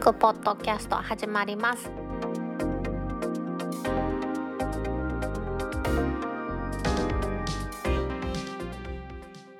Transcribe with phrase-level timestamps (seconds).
[0.00, 1.90] クポッドキャスト始まります。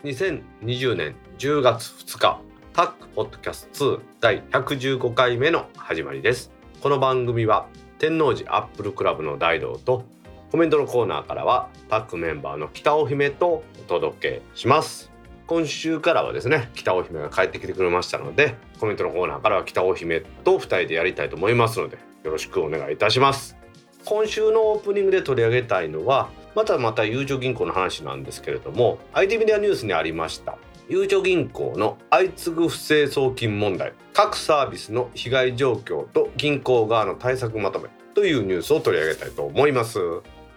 [0.03, 2.41] 2020年10月2日
[2.73, 6.51] タックポッドキャスト2第115回目の始まりです。
[6.81, 7.67] この番組は
[7.99, 10.07] 天王寺アップルクラブの大道と
[10.51, 15.10] コメントのコーナーからはタックメンバーの北尾姫とお届けします。
[15.51, 23.57] 今週からはですね北尾姫が帰ってきてくれましたのでコメントのコーナーからは北尾姫と2人でやりたいと思いますのでよろしくお願いいたします。
[24.05, 30.57] 今週のオープニングで取り上げたいのはまたまたゆうちょ銀行の話なんですけれども IT メディアニュースにありました
[30.89, 39.99] ゆうちょ銀行の相次ぐ不正送金問題各サービスの被害状況と銀行側の対策まとめというニュースを取り上げたいと思います。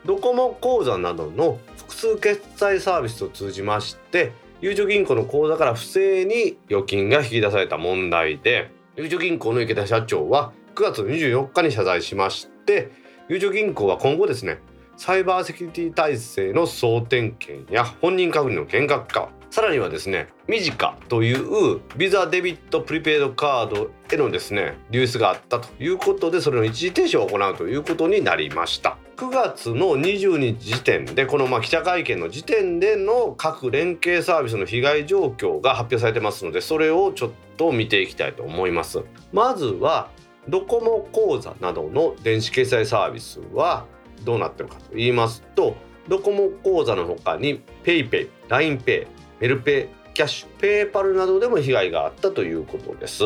[0.06, 12.89] ドコモ口座などの複数決済サービスを通じましてゆうちょ銀行の口座から不正に預金が引き出された問題でゆうちょ銀行の池田社長は9月24日に謝罪しまして
[13.28, 14.59] ゆうちょ銀行は今後ですね
[14.95, 28.98] サイバーセキュリティ体制の総点検や本人確認の厳格化さらにはですねミジカというビザデビットプリペイドカードへのですね流出があったということでそれの一時停止を行うということになりました。
[29.16, 40.09] 9月の20日時点でこのまあ記者会見の時点での各連携サービスの被害状況が発表されてますのでそれをちょっと見ていきたいと思いますまずは
[40.50, 43.86] ドコモ口座などの電子決済サービスは
[44.25, 45.75] どうなってるかと言いますと
[46.08, 49.08] ドコモ口座の他に PayPay、LINEPay、
[49.39, 53.23] メルペイ、キャッシュ、ペーパルなどでも被害があったということです。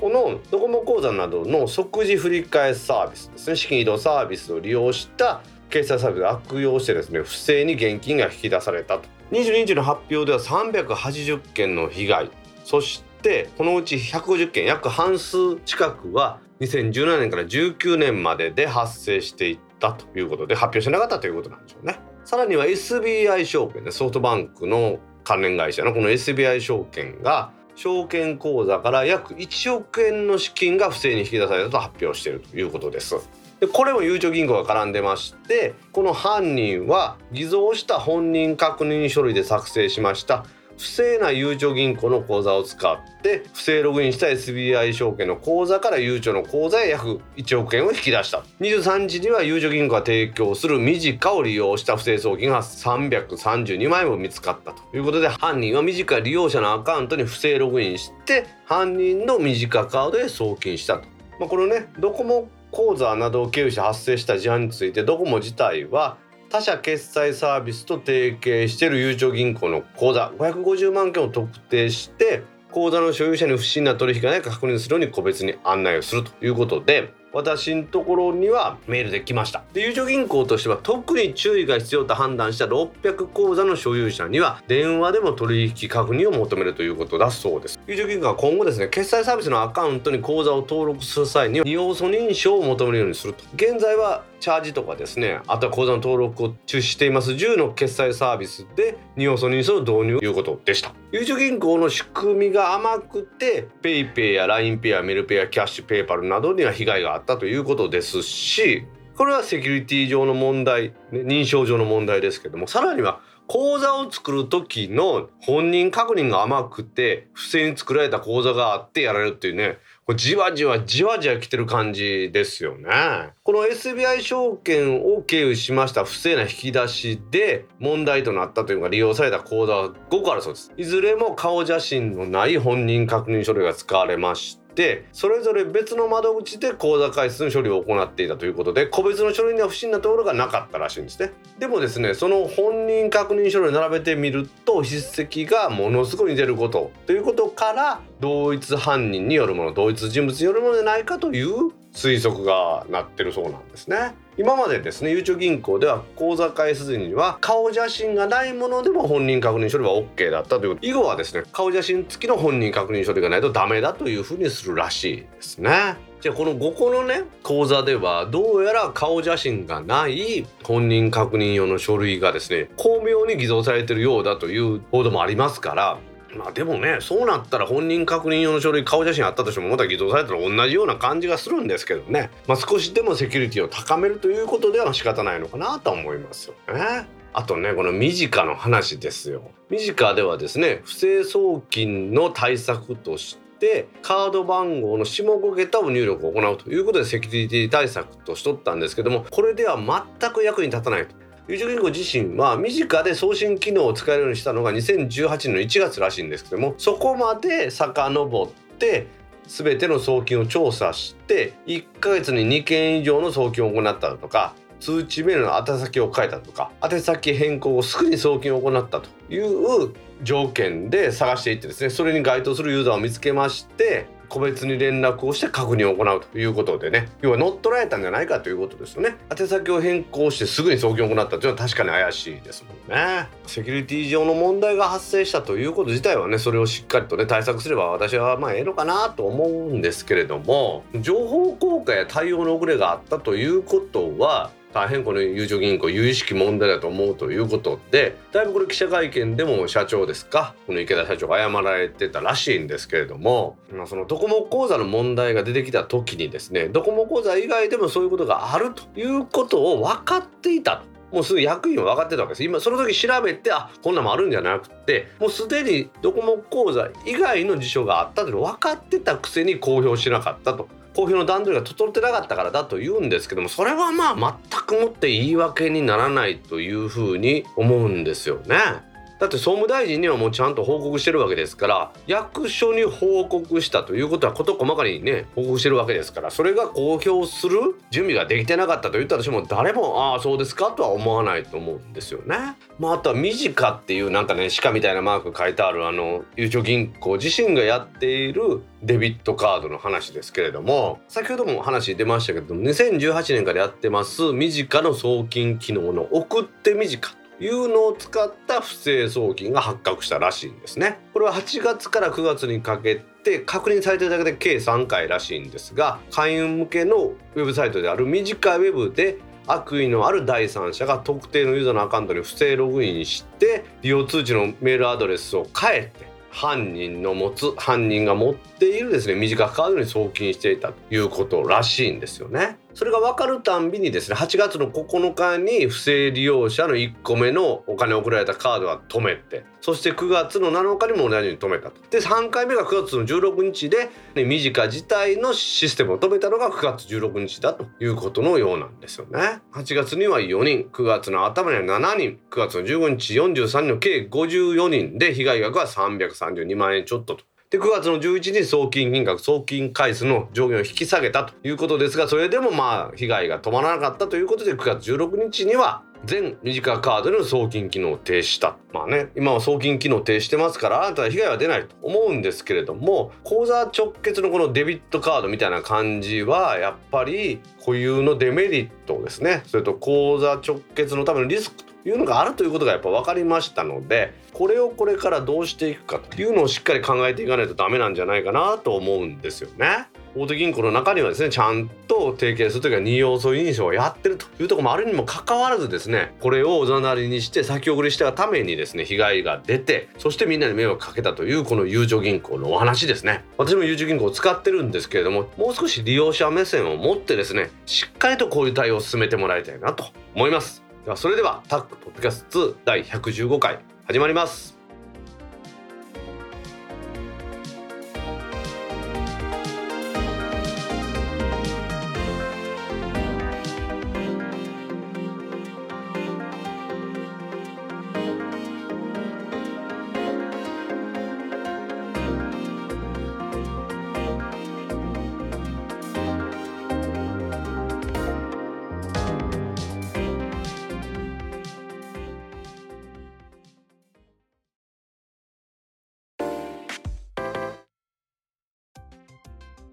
[0.00, 3.56] このドコモ口座などの即時振替サービスですね。
[3.56, 9.02] 資金移動サービスを利用した決済サービスを悪用してですね不正に現金が引き出されたと。
[9.30, 12.30] 22日の発表では380件の被害。
[12.64, 22.00] そしてこのうち150件約半数近くは2017年から19年までで発生していったということで発表しなかったということなんでしょうね。
[22.24, 33.16] さらには SBI 証券でソフトバンクの関連会社のこの SBI 証券が証券口座から約1億円の資金が不正に引き出されたと発表しているということです。
[33.60, 40.46] でこれもゆうちょ銀行が絡んでましてこの犯人は偽造した本人確認書類で作成しました
[40.80, 48.42] 不正なゆうちょ銀行の口座を使って不正ログインした SBI 証券の口座からゆうちょの口座へ約1億円を引き出した。
[48.60, 54.72] 23日にはゆうちょ銀行が提供するミジカを利用した不正送金が332万円も見つかった。
[54.72, 61.02] ということで犯人はミジカ利用者のアカウントに不正ログインして犯人のミジカカードへ送金したと、
[61.38, 66.16] まあ、このねドコモ口座などを経由して発生した事案についてドコモ自体は
[66.50, 70.32] 他社決済サービスと提携しているゆうちょ銀行の口座。
[70.36, 79.62] 550万件を特定して口座の所有者に不審な取引がないか確認するように個別に案内をするということで私のところにはメールで来ました。
[79.72, 87.78] でゆうちょ銀行としては特に注意が必要と判断した600口座の所有者には電話でも取引確認を求めるということだそうです。
[87.86, 93.44] ゆうちょ銀行は今後ですね決済サービスのアカウントに口座を登録する際には2要素認証を求めるようにすると。
[93.54, 97.32] 現在はチャージとかですねあとは口座の登録を中止しています。
[97.32, 100.92] 10の決済サービスで2要素認証を導入ということでした。
[101.12, 108.86] ゆうちょ銀行の仕組みが甘くて PayPay や LINEPay やメルペイやキャッシュペーパルなどには被害があったということですし
[109.16, 119.78] これはセキュリティ上の問題、認証上の問題ですけどもさらには口座を作る時の本人確認が甘くて不正に作られた口座があってやられるっていうね
[120.14, 123.32] じわじわじわじわ来てる感じですよね。
[123.42, 130.72] この SBI 証券を経由しました不正な引き出しで問題となったというか利用された口座は5個あるそうです。
[130.76, 141.32] いずれも顔写真のない本人確認書類が使われましてそれぞれ別の窓口で口座開設の処理を行っていたということで個別の書類には不審なところがなかったらしいんですね。
[141.58, 154.14] でもですねその本人確認書類を並べてみると筆跡がものすごい似てることということから同一犯人によるもの同一人物によるものでないかという推測がなってるそうなんですね。
[154.40, 160.86] 今までですねゆうちょ銀行では口座開設時には顔写真がないものでも本人確認書類は OK だったということ。
[160.86, 165.98] 以後はですね顔写真付きの本人確認書類がないとダメだというふうにするらしいですね。
[166.22, 175.98] じゃあこの5個のね口座ではどうやら顔写真がない本人確認用の書類がですね巧妙に偽造されてるようだという報道もありますから
[176.36, 187.06] まあでもねそうなったら本人確認用の書類顔写真あったとしてもまた偽造されたら同じような感じがするんですけどね、まあ、少しでもセキュリティを高めるということでは仕方ないのかなと思いますよね。
[187.32, 189.42] あとねこのミジカの話ですよ。
[189.70, 199.76] ミジカではですね不正送金の対策としてしてカード番号の下5桁を入力を行うということでセキュリティ対策としとったんですけどもこれでは
[200.18, 201.14] 全く役に立たないと。
[201.50, 209.08] ゆうちょ銀行自身は身近で送信機能を使えるようにしたのが2018年の1月らしいんですけどもそこまで遡って
[209.48, 219.92] 全ての送金を調査して1ヶ月に2件以上の送金を行ったとか通知メールの宛先を変えたとか宛先変更をすぐに送金を行ったという
[220.22, 227.08] 条件で探していってですねそれに該当するユーザーを見つけまして個別に連絡をして確認を行うということでね。
[227.20, 229.16] 要は乗っ取られたんじゃないかということですよね。
[229.36, 233.28] 宛先を変更してすぐに送金を行ったというのは確かに怪しいですもんね。
[233.46, 260.90] セキュリティ上の問題が発生したということ自体はねそれをしっかりとね対策すれば私はまあええのかなと思うんですけれども情報公開や対応の遅れがあったということは大変この友情銀行有意識問題だと思うということでだいぶこれ記者会見でも社長ですかこの池田社長が謝られてたらしいんですけれども、ま、そのドコモ口座の問題が出てきた時にですねドコモ口座以外でもそういうことがあるということを分かっていたと。
[261.12, 278.89] もうすぐ役員は分かってたわけです今その時調べてあこんなんもあるんじゃなくてもうすでにドコモ口座以外の事象があったというの分かってたくせに公表しなかったと公表の段取りが整ってなかったからだと言うんですけどもそれはまあ全くもって言い訳にならないというふうに思うんですよね。
[279.20, 287.58] だって総務大臣にはもうちゃんと報告してるわけですから役所に報告したということは事細かにね報告してるわけですからそれが公表する
[287.90, 292.56] 準備ができてなかったと言ったとしても誰もああそうですかとは思わないと思うんですよね。
[292.78, 310.98] まあ、あとは「短」っていうなんかね鹿みたいなマーク書いてあるあのゆうちょ銀行自身がやっているデビットカードの話ですけれども先ほども話出ましたけども2018年からやってます短の送金機能の「送って短」いうのを使った不正送金が発覚したらしいんですね。
[311.12, 332.58] これは8月から9月にかけて確認されてるだけで計3回らしいんですが会員向けのウェブサイトである短いウェブで悪意のある第三者が特定のユーザーのアカウントに不正ログインして利用通知のメールアドレスを変えて犯人の持つ犯人が持っているですね短くカードに送金していたということらしいんですよね。
[332.74, 341.80] それが分かるたんびにですね8月の9日に不正利用者の1個目のお金を送られたカードは止めてそして9月の7日にも同じように止めたと。
[341.90, 349.40] で3回目が9月の16日で、ね、短自体のシステムを止めたのが9月16日だということのようなんですよね。
[349.52, 357.24] 8月には4人9月の頭には7人9月の15日43人の計54人で被害額は332万円ちょっとと。
[357.50, 368.56] で9月の11日送金金額送金回数の上限を引き下げたということですがそれでもまあ被害が止まらなかったということで9月16日には全短カードの送金機能を停止した。
[368.72, 379.42] まあね今は送金機能停止してますからあなたは被害は出ないと思うんですけれども口座直結のこのデビットカードみたいな感じはやっぱり固有のデメリットですね。
[379.46, 389.88] それと口座直結のためのリスクいうのがあるということがやっぱ分かりましたのでこれをこれからどうしていくかというのをしっかり考えていかないとダメなんじゃないかなと思うんですよね。
[390.16, 409.84] 大手銀行の中にはですねちゃんと提携する時は二要素認証をやってるというところもあるにもかかわらずですねこれをおざなりにして先送りしたためにですね被害が出てそしてみんなに迷惑かけたというこのゆうちょ銀行のお話ですね私もゆうちょ銀行を使ってるんですけれどももう少し利用者目線を持ってですねしっかりとこういう対応を進めてもらいたいなと
[410.16, 414.59] 思いますそれではタックポッドキャスト2第115回始まります。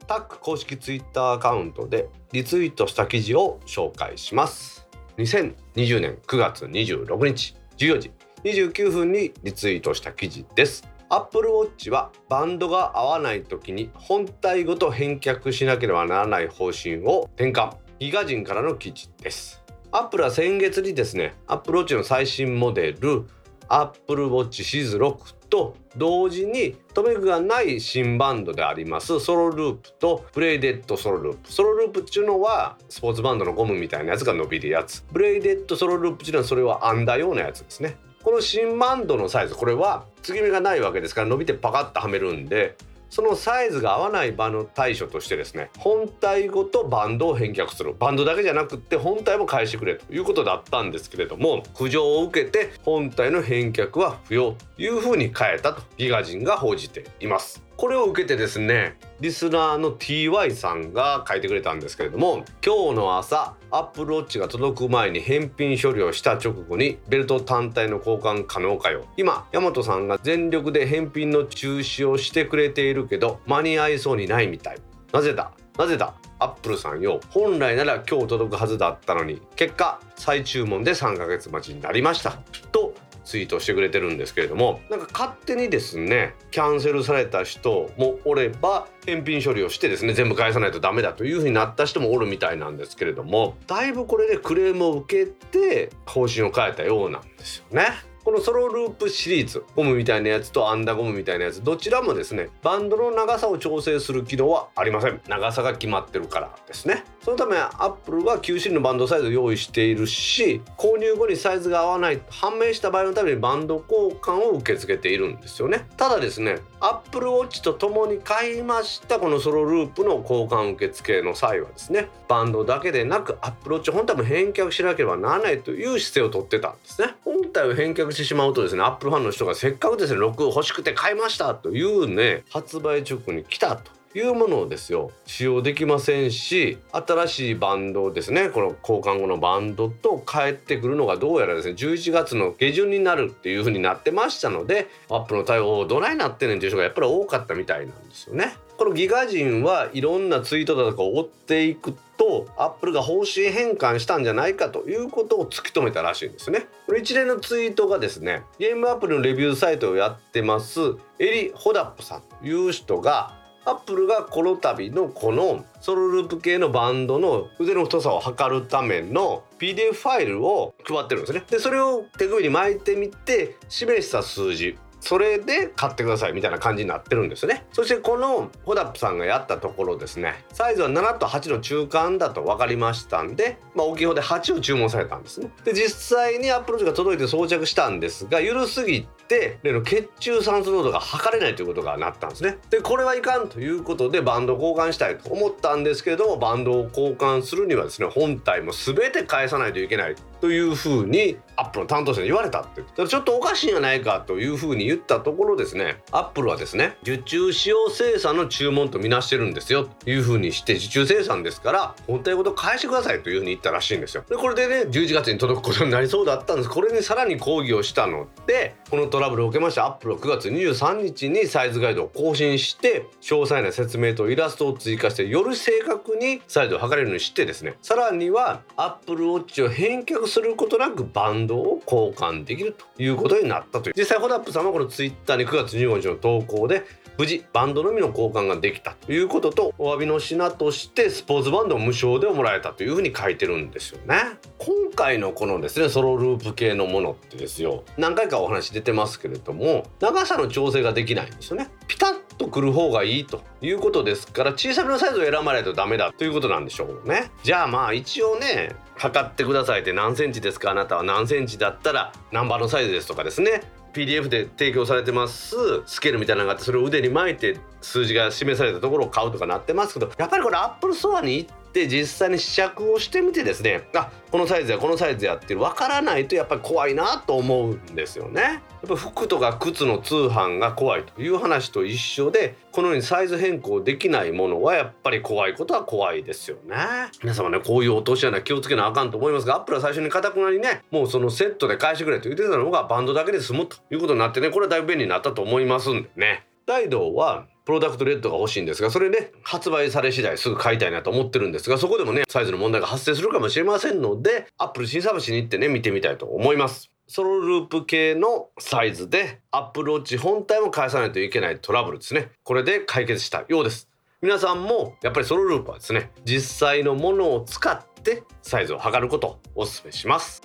[0.07, 4.87] タック公式ツイッターアカウントでリツイートした記事を紹介します。
[5.17, 8.11] 2020年9月26日14時。
[8.43, 10.87] 29分にリツイートした記事です。
[11.09, 17.75] Apple Watch はバンドが合わない時に本体ごと返却しなければならない方針を転換。
[17.99, 19.63] GIGAZINE からの記事です。
[19.91, 23.25] アップルは先月にですね Apple Watch の最新モデル
[23.69, 29.19] Apple Watch シリーズ6と同時に留め具がない新バンドであります。
[29.19, 31.51] ソロループとブレイデッドソロループ。
[31.51, 35.03] ソロループっていうのはスポーツバンドのゴムみたいなやつが伸びるやつ。
[35.11, 37.97] ブレイデッドソロループっていうのはそれは編んだようなやつですね。
[38.23, 42.75] この新バンドのサイズこれは継ぎ目がないわけですから伸びてパカッとはめるんで
[43.09, 47.95] そのサイズが合わない場の対処としてですね本体ごとバンドを返却する。
[47.97, 57.66] バンドだけじゃなくって本体も返してくれということだったんですけれども苦情を受けて本体の返却は不要というふうに変えたとギガ人が報じています。
[57.77, 69.05] これを受けてですねリスナーの TY さんが書いてくれたんですけれども今日の朝アップルウォッチが届く前に返品処理をした直後にベルト単体の交換可能かよ。
[69.15, 74.77] 今大和さんが全力で返品の中止をしてくれているけど間に合いそうにないみたい。
[75.13, 75.51] なぜだ？
[75.77, 76.15] なぜだ？
[76.39, 77.19] アップルさんよ。
[77.29, 79.39] 本来なら今日届くはずだったのに。
[79.55, 82.31] 結果再注文で3ヶ月待ちになりました。
[82.71, 82.95] と
[83.27, 97.87] ツイートしてくれてるんですけれどもなんか勝手にですねキャンセルされた人もおれば返品処理をしてですね全部返さないとダメだというふうになった人もおるみたいなんですけれどもだいぶこれでクレームを受けて方針を変えたようなんですよね。
[98.27, 105.21] このソロループシリーズゴムみたいなやつとアンダーゴムみたいなやつどちらもですねバンドの長さを調整する機能はありません。
[105.29, 107.05] 長さが決まってるからですね。
[107.21, 115.87] そのためアップルは9種類のバンドサイズを用意しているし購入後にサイズが合わない判明した場合のためにバンド交換を受け付けているんですよね。
[115.95, 127.15] ただですねアップルウォッチとともに買いましたこのソロループの交換受付の際はですねバンドだけでなくアップルウォッチ本体も返却しなければならないという姿勢をとってたんですね。
[127.23, 148.55] 本体を返却してしまうとですねアップルファンの人がせっかくですね6欲しくて買いましたというね発売直後に来たというものをですよ使用できませんし新しいバンドですねこの交換後のバンドと帰ってくるのがどうやらですね11月の下旬になるっていう風になってましたのでアップの対応どないなってんねんっていう人がやっぱり多かったみたいなんですよね。
[148.77, 156.67] このギガ人はいろんなツイートだとかを追っていくとアップルが方針変換したんじゃないかということを突き止めたらしいんですね。
[156.85, 160.79] これ一連のツイートがですねゲームアプリのレビューサイトをやってます
[161.19, 171.43] エリ・ホダップさんという人がアップルがこの度のこのソロループ系のバンドの腕の太さを測るための PDF ファイルを配ってるんですね。
[171.49, 177.65] でそれを手首に巻いてみて示した数字それで買ってくださいみたいな感じになってるんですね。
[177.71, 180.43] そしてこのホダップさんがやったところですね。
[180.53, 185.51] サイズは7と8の中間だと分かりましたんで、まあ、大きい方で8を注文されたんですね。
[185.63, 192.57] で実際にアップルウォッチが届いて装着したんですが緩すぎて例の血中酸素濃度が測れないということがなったんですね。
[192.69, 200.15] でこれはいかんということでバンド交換したいと思ったんですけれどもバンドを交換するにはですね本体も全て返さないといけない。
[200.39, 206.01] というふうにアップルの担当者に言われたってだからちょっとおかしいんじゃないかというふうに言ったところですね。
[206.11, 214.23] アップルはですね受注仕様生産の注文とみなしてるんですよというふうにして受注生産ですから本体ごと返してくださいというふうに言ったらしいんですよ。
[214.29, 216.69] でこれでね11月に届くことになりそうだったんです。
[216.69, 227.77] これにさらに抗議をしたのでこのトラブルを受けましてアップルは9月23日にサイズガイドを更新して詳細な説明とイラストを追加してより正確にサイズを測れるようにしてですね。
[227.81, 233.93] さらにはアップルウォッチを返却することなくバンドを交換できるということになったという。
[233.97, 236.83] 実際ホダップさんはこのツイッターに9月15日の投稿で
[237.17, 244.15] 無事バンドのみの交換ができたということとお詫びの品としてスポーツバンドを無償でもらえたというふうに書いてるんですよね。
[244.59, 247.83] 今回のこのですねソロループ系のものってですよ。
[247.97, 251.69] 何回かお話出てますけれども長さの調整ができないんですよね。
[251.87, 257.31] ピタッとくる方がいいということですから小さめのサイズを選ばないとダメだということなんでしょうね。
[257.41, 260.71] じゃあまあ一応ね測ってくださいって何センチですか？
[260.71, 263.61] あなたは何センチだったら何番のサイズですとかですね。
[263.97, 265.55] PDF で提供されてます
[265.87, 278.41] スケールみたいなのがあってそれを腕に巻いて数字が示されたところを買うとかなってますけどやっぱりこれアップルストアに行って実際に試着をしてみてですねあこのサイズやこのサイズやって分からないとやっぱり怖いなと思うんですよね。
[278.41, 286.75] やっぱ服とか靴の通販が怖いという話と一緒でこのようにサイズ変更できないものはやっぱり怖いことは怖いですよね。
[287.21, 296.45] 皆様ねこういう落とし穴気をつけなあかんと思いますがアップルは最初にかたくなにねもうそのセットで返してくれと言ってたのがバンドだけで済むということになってねこれはだいぶ便利になったと思いますんでね。
[296.65, 306.89] ダイドはプロダクトレッドが欲しいんですがそれね発売され次第すぐ買いたいなと思ってるんですがそこでもねサイズの問題が発生するかもしれませんのでアップル新サしに行ってね見てみたいと思います。
[307.09, 312.31] ソロループ系のサイズでアップルウォッチ本体も返さないといけないトラブルですね。
[312.43, 313.89] これで解決したようです。
[314.21, 320.41] 皆さんもやっぱりソロループはですね実際のものを使ってサイズを測ることをお勧めします。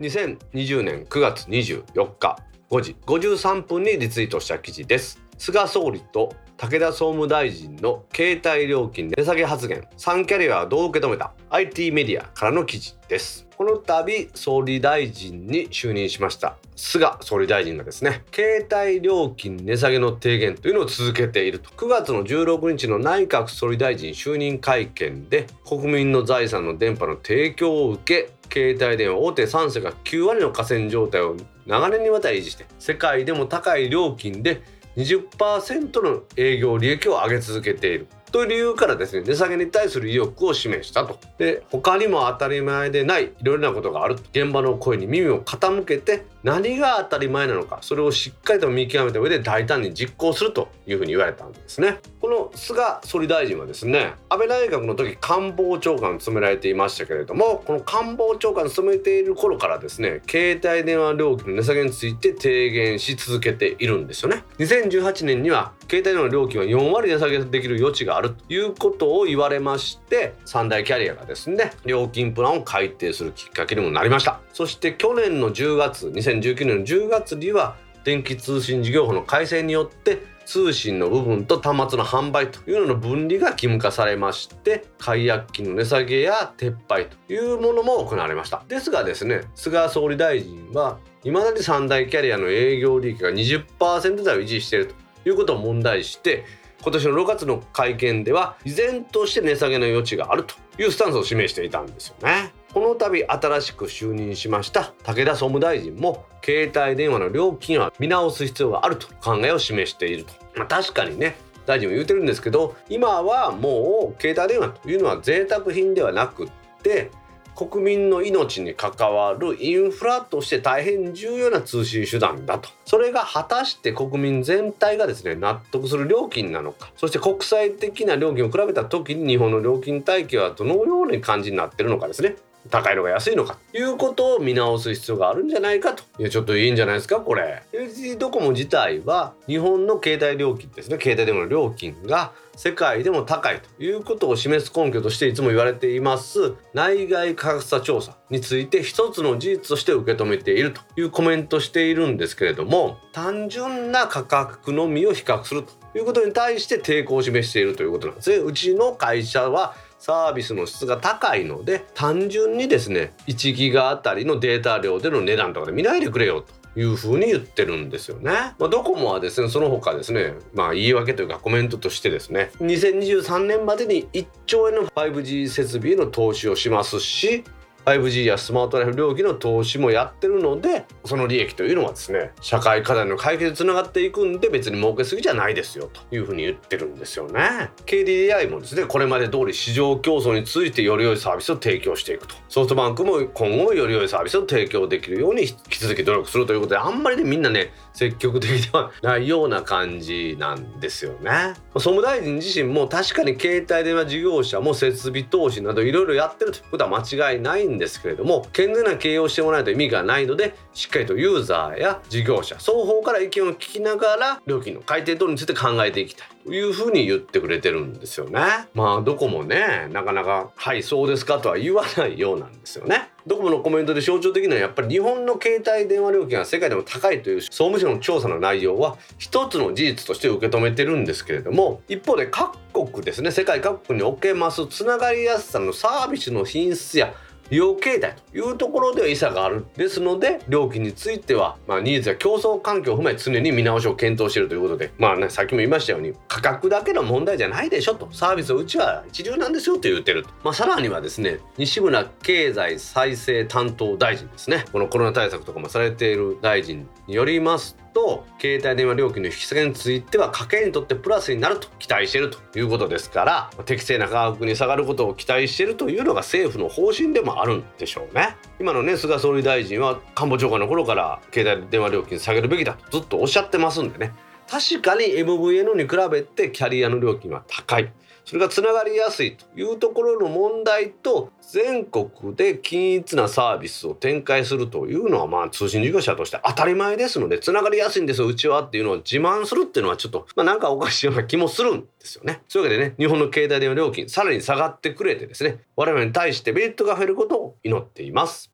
[0.00, 2.38] 2020年9月24日
[2.70, 5.27] 5時53分にリツイートした記事です。
[5.38, 9.86] 菅総理と武田総務大臣の携帯料金値下げ発言。
[9.96, 11.32] 3キャリアはどう受け止めた。
[11.50, 13.46] IT メディアからの記事です。
[13.56, 16.56] この度総理大臣に就任しました。
[16.74, 21.70] 菅総理大臣がですね携帯料金値下げの提言というのを続けていると。
[21.70, 34.62] 9月の16日の内閣総理大臣就任会見で国民の財産の電波の提供を受け携帯電話大手3社が9割の河川状態を長年にわたり維持して世界でも高い料金で
[34.98, 38.08] 20%の営業利益を上げ続けている。
[38.32, 41.18] という理由からですね値下げに対する意欲を示したと。
[41.38, 51.98] で他にも当たり前でないいろいろなことがある現場の声に耳を傾けて何が当たり前なのかそれをしっかりと見極めた上で大胆に実行するというふうに言われたんですね。
[52.20, 64.44] この菅総理大臣はですね安倍内閣の時官房長官を務められていましたけれどもこの官房長官を務めている頃からですね携帯電話料金の値下げについて提言し続けているんですよね。
[64.58, 74.40] 2018年には携帯電話料金は4割値下げできる余地があるということを言われまして三大キャリアがですね料金プランを改定するきっかけにもなりました。
[74.52, 88.62] そして去年の10月2019年の10月には電気通信事業法の改正によって通信の部分と端末の販売というのの分離が義務化されまして解約金の値下げや撤廃というものも行われました。
[88.66, 96.44] ですがですね菅総理大臣は未だに三大キャリアの営業利益が20%台を維持しているということを問題して
[96.80, 102.52] 今年の6月の会見では依然として値下げの余地があるというスタンスを示していたんですよね。
[102.74, 116.50] この度新しく就任しました武田総務大臣も携帯電話の料金は見直す必要があると考えを示していると、まあ、確かにね大臣も言うてるんですけど今はもう携帯電話というのは贅沢品ではなくっ
[116.82, 117.10] て
[117.58, 122.68] 国民の命に関わるインフラとして大変重要な通信手段だと。
[122.84, 126.92] それが果たして国民全体がですね納得する料金なのか。
[126.96, 132.36] そして国際的な料金を比べた時に日本の料金体系はどのような感じになってるのかですね。
[132.68, 136.04] 高いのが安いのかということを見直す必要があるんじゃないかと。
[136.18, 137.62] いやちょっといいんじゃないですかこれ。
[137.72, 140.98] NTT ドコモ自体は日本の携帯料金ですね。
[141.00, 146.54] 携帯電話の料金が世界でも高いということを示す根拠としていつも言われています。
[146.74, 158.36] 内外価格差調査について一つの事実として受け止めているというコメントしているんですけれども単純な価格のみを比較するということに対して抵抗を示しているということなんですね。
[158.38, 168.54] うちの会社はサービスの質が高いので単純にですね1ギガあたりのデータ量での値段とかで見ないでくれよというふうに言ってるんですよね。
[168.58, 177.42] まあ、ドコモはですねその他ですねまあ言い訳というかコメントとしてですね2023年までに1兆円の 5G 設備への投資をしますし
[177.88, 187.70] 5G やスマートライフ領域の投資もやってるのでその利益というのはですね社会課題の解決につながっていくんで別に儲けすぎじゃないですよというふうに言ってるんですよね。
[187.86, 192.34] KDDI もですねこれまで通り市場競争についてより良いサービスを提供していくと。
[192.48, 201.54] ソフトバンクも今後もより良いサービスを提供できるように引き続き努力するということであんまりねみんなね積極的ではないような感じなんですよね。
[201.74, 216.28] 総務大臣自身も確かに携帯電話事業者も設備投資などいろいろやってるということは間違いないんですけれども健全な経営をしてもらわないと意味がないのでしっかりとユーザーや事業者双方から意見を聞きながら料金の改定等について考えていきたい。
[216.54, 218.40] いうふうに言ってくれてるんですよね。
[218.74, 223.10] まあどこもねなかなかはいそうですかとは言わないようなんですよね。
[223.26, 237.12] ドコモのコメントで象徴的なのはやっぱり日本の携帯電話料金が世界でも高いという総務省の調査の内容は一つの事実として受け止めてるんですけれども一方で各国ですね世界各国におけますつながりやすさのサービスの品質や
[237.50, 245.98] 利用形態というところでは異差があるですので料金については、まあ、ニーズや競争環境を踏まえ常に見直しを検討しているということでまあねさっきも言いましたよ。
[245.98, 249.76] うに価格だけの問題じゃないでしょとサービスをうちは一流なんですよ。
[249.76, 257.28] と言ってると、まあ、さらにはですね西村経済再生担当大臣ですねこのコロナ対策とかもされている大臣によ。
[257.28, 268.36] りますとと携帯電話料金の引き下げについては家計にとってプラスになると期待しているということですから適正な価格に下がることを期待しているというのが政府の方針でもあるんでしょうね。
[268.60, 274.12] 今のね菅総理大臣は官房長官の頃から携帯電話料金下げるべきだとずっとおっしゃってますんでね。
[274.48, 277.92] 確かに MVNO に比べてキャリアの料金は高い。
[278.28, 292.42] それがつながりやすいというところの問題と全国で均一なサービスを展開するというのはまあ通信事業者として当たり前ですのでつながりやすいんですようちはっていうのを自慢するっていうのはちょっとまあなんかおかしいような気もするんですよね。
[292.48, 298.52] そういうわけでね日本の携帯電話料金さらに下がってくれてですね我々に対してメリットが増えることを祈っています。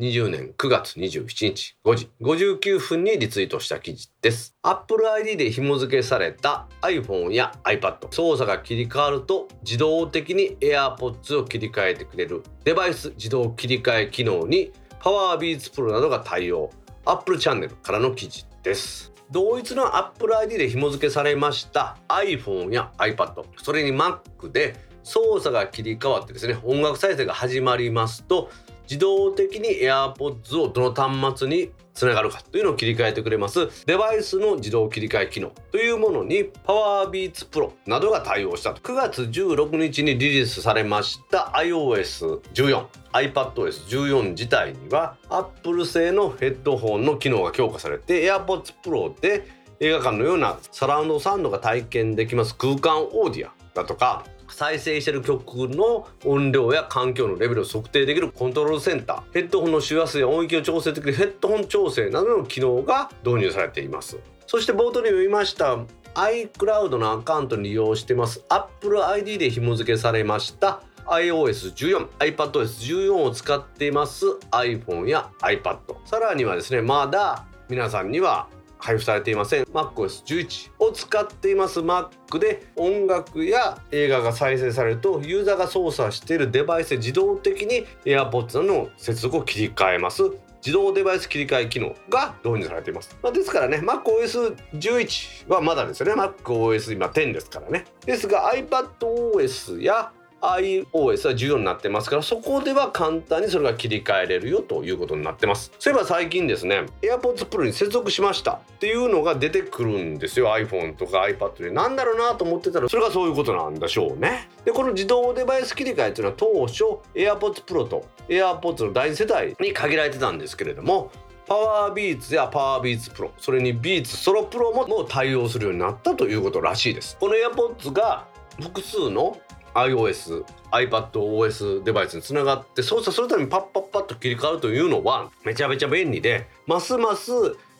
[0.00, 4.56] 2020年9月27日5時59分にリツイートした記事です。
[4.62, 12.42] Apple ID で紐付けされた iPhone や iPad 操作が切り替わると自動的に AirPods を切り替えてくれる。
[12.64, 16.70] デバイス自動切り替え機能に PowerBeats Pro などが対応。
[17.04, 19.12] Apple チャンネルからの記事です。
[19.30, 28.50] 同一の Apple ID で紐付けされました iPhone や iPad それに Mac で操作が切り替わってですね音楽再生が始まりますと
[28.90, 33.68] 自動的に AirPods をどの端末につながるかというのを切り替えてくれます。
[33.86, 38.80] デバイスの自動切り替え機能というものに PowerBeats Pro などが対応したと。
[38.82, 49.46] 9月16日にリリースされました iOS14 iPadOS14 自体には Apple 製のヘッドホンの機能が強化されて AirPods Pro で
[49.78, 54.24] 映画館のようなサラウンドサウンドが体験できます空間オーディアだとか
[54.60, 59.32] 再生している曲の音量や環境のレベルを測定できるコントロールセンター。
[59.32, 64.18] ヘッドホンの周波数や音域を調整できるヘッドホン調整などの機能が導入されています。
[64.46, 65.78] そして冒頭に読みました
[66.12, 68.44] iCloud のアカウントに利用してます。
[68.50, 74.26] Apple ID で紐付けされました iOS14、iPadOS14 を使っています。
[74.50, 78.46] iPhone や iPad さらにはですねまだ皆さんには
[78.80, 79.64] 配布されていません。
[79.64, 81.80] MacOS11 を使っています。
[81.80, 90.22] Mac で音楽や映画が再生されるとユーザーが操作しているデバイスで自動的に AirPods の接続を切り替えます。
[90.64, 96.22] 自動デバイス切り替え機能が導入されています、まあ、ですからね MacOS11 はまだですよね。
[96.22, 97.86] MacOS 今10ですからね。
[98.04, 105.72] ですが iPadOS や iOS は14になってますからそこでは簡単にそれが切り替えれるよということになってます。
[105.78, 111.70] そういえば最近ですね AirPods Pro に接続しましたっていうのが出てくるんですよ iPhone とか iPad で。
[111.70, 114.48] なんだろうなと思ってたらそれがそういうことなんでしょうね。
[114.64, 121.10] でこの自動デバイス切り替えっていうのは当初 AirPods Pro と AirPods の第2世代に限られてたんですけれども
[121.46, 127.16] パワービーツやパワービーツプロそれにビーツソロプロももう対応するようになったということらしいです。
[127.18, 128.26] この AirPods が
[128.60, 129.36] 複数の
[129.74, 137.32] iOS、iPadOS デバイスにつながって操作するためにパッパッパッと切り替わるというのはめちゃめちゃ便利でますます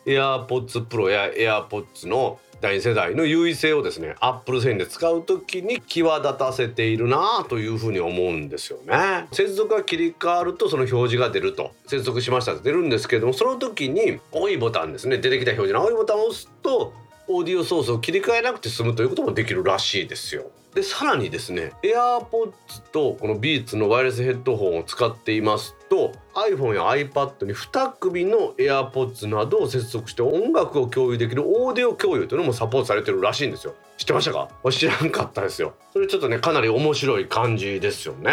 [0.05, 9.27] AirPods Pro や AirPods の第2世代の優位性をですね Apple 製品で使う時に際立たせているなというふうに思うんですよね。
[9.31, 11.71] 接続が切り替わるとその表示が出ると。
[11.87, 15.17] 接続しましたって出るんですけれどもその時に青いボタンですね。
[15.17, 16.93] 出てきた表示の青いボタンを押すと
[17.27, 20.51] オーディオソースを切り替えなくて済むということもできるらしいですよ。
[20.73, 22.53] でさらにですね AirPods
[22.93, 33.75] とこの Beats のワイヤレスヘッドホンを使っていますと iPhone や iPad に2組の AirPods などを接続して音楽を共有できるオーディオ共有というのもサポートされてるらしいんですよ。
[33.97, 34.49] 知ってましたか？
[34.71, 35.73] 知らんかったですよ。
[35.91, 38.31] それちょっとねかなり面白い感じですよね。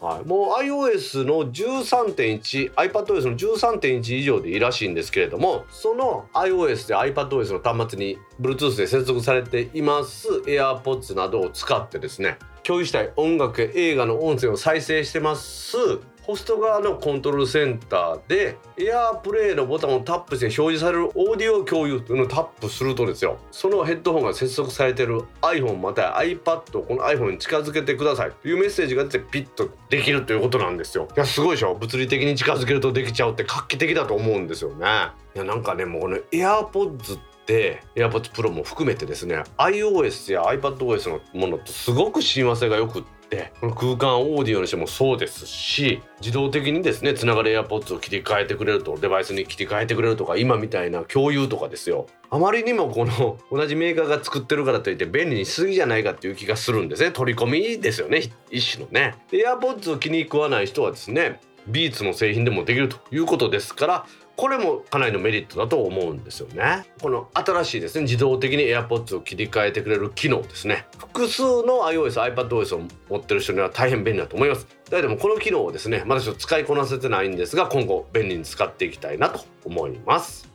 [0.00, 15.76] はい、もう iOS の13.1 iPadOS の13.1以上でいいらしいんですけれどもその iOS で iPadOS の端末に Bluetooth で接続されています AirPods などを使ってですね共有したい音楽や映画の音声を再生してます
[16.22, 23.38] ホスト側のコントロールセンターでエアープレイのボタンをタップして表示されるオーディオ共有というのをタップするとですよ。
[23.50, 28.32] そのヘッドホンが接続されてる iPhone または iPad をこの iPhone に近づけてください。
[28.32, 31.08] というメッセージが出てピッとできるということなんですよ。
[31.16, 31.74] いやすごいでしょ。
[31.74, 35.08] 物理的に近づけるとできちゃうって画期的だと思うんですよね。
[35.34, 37.18] いやなんかねもうこの AirPods
[37.50, 52.06] で AirPods Pro も含めてですね iOS や iPadOS のものとすごく親和性がよくってこの空間オーディオにしてもそうですし自動的にですねつながる AirPods を切り替えてくれるとデバイスに切り替えてくれるとか今みたいな共有とかですよ。
[52.30, 57.10] あまりにもこの同じメーカーが作ってるからといって便利にしすぎじゃないかっていう気がするんですね。
[57.10, 59.16] 取り込みですよね一種のね。
[59.32, 64.06] AirPods を気に食わない人はですねビーツの製品でもできるということですから
[64.40, 66.86] これもかなりのメリットだと思うんですよね。
[67.02, 70.86] この新しいですね自動的に AirPods を切り替えてくれる機能ですね。
[70.96, 74.66] 複数の iOS、iPadOS を持ってる人には大変便利だと思います。
[74.88, 80.48] だけどもこの機能をですねまだちょっと使いこなせてないんですが今後便利に使っていきたいなと思います。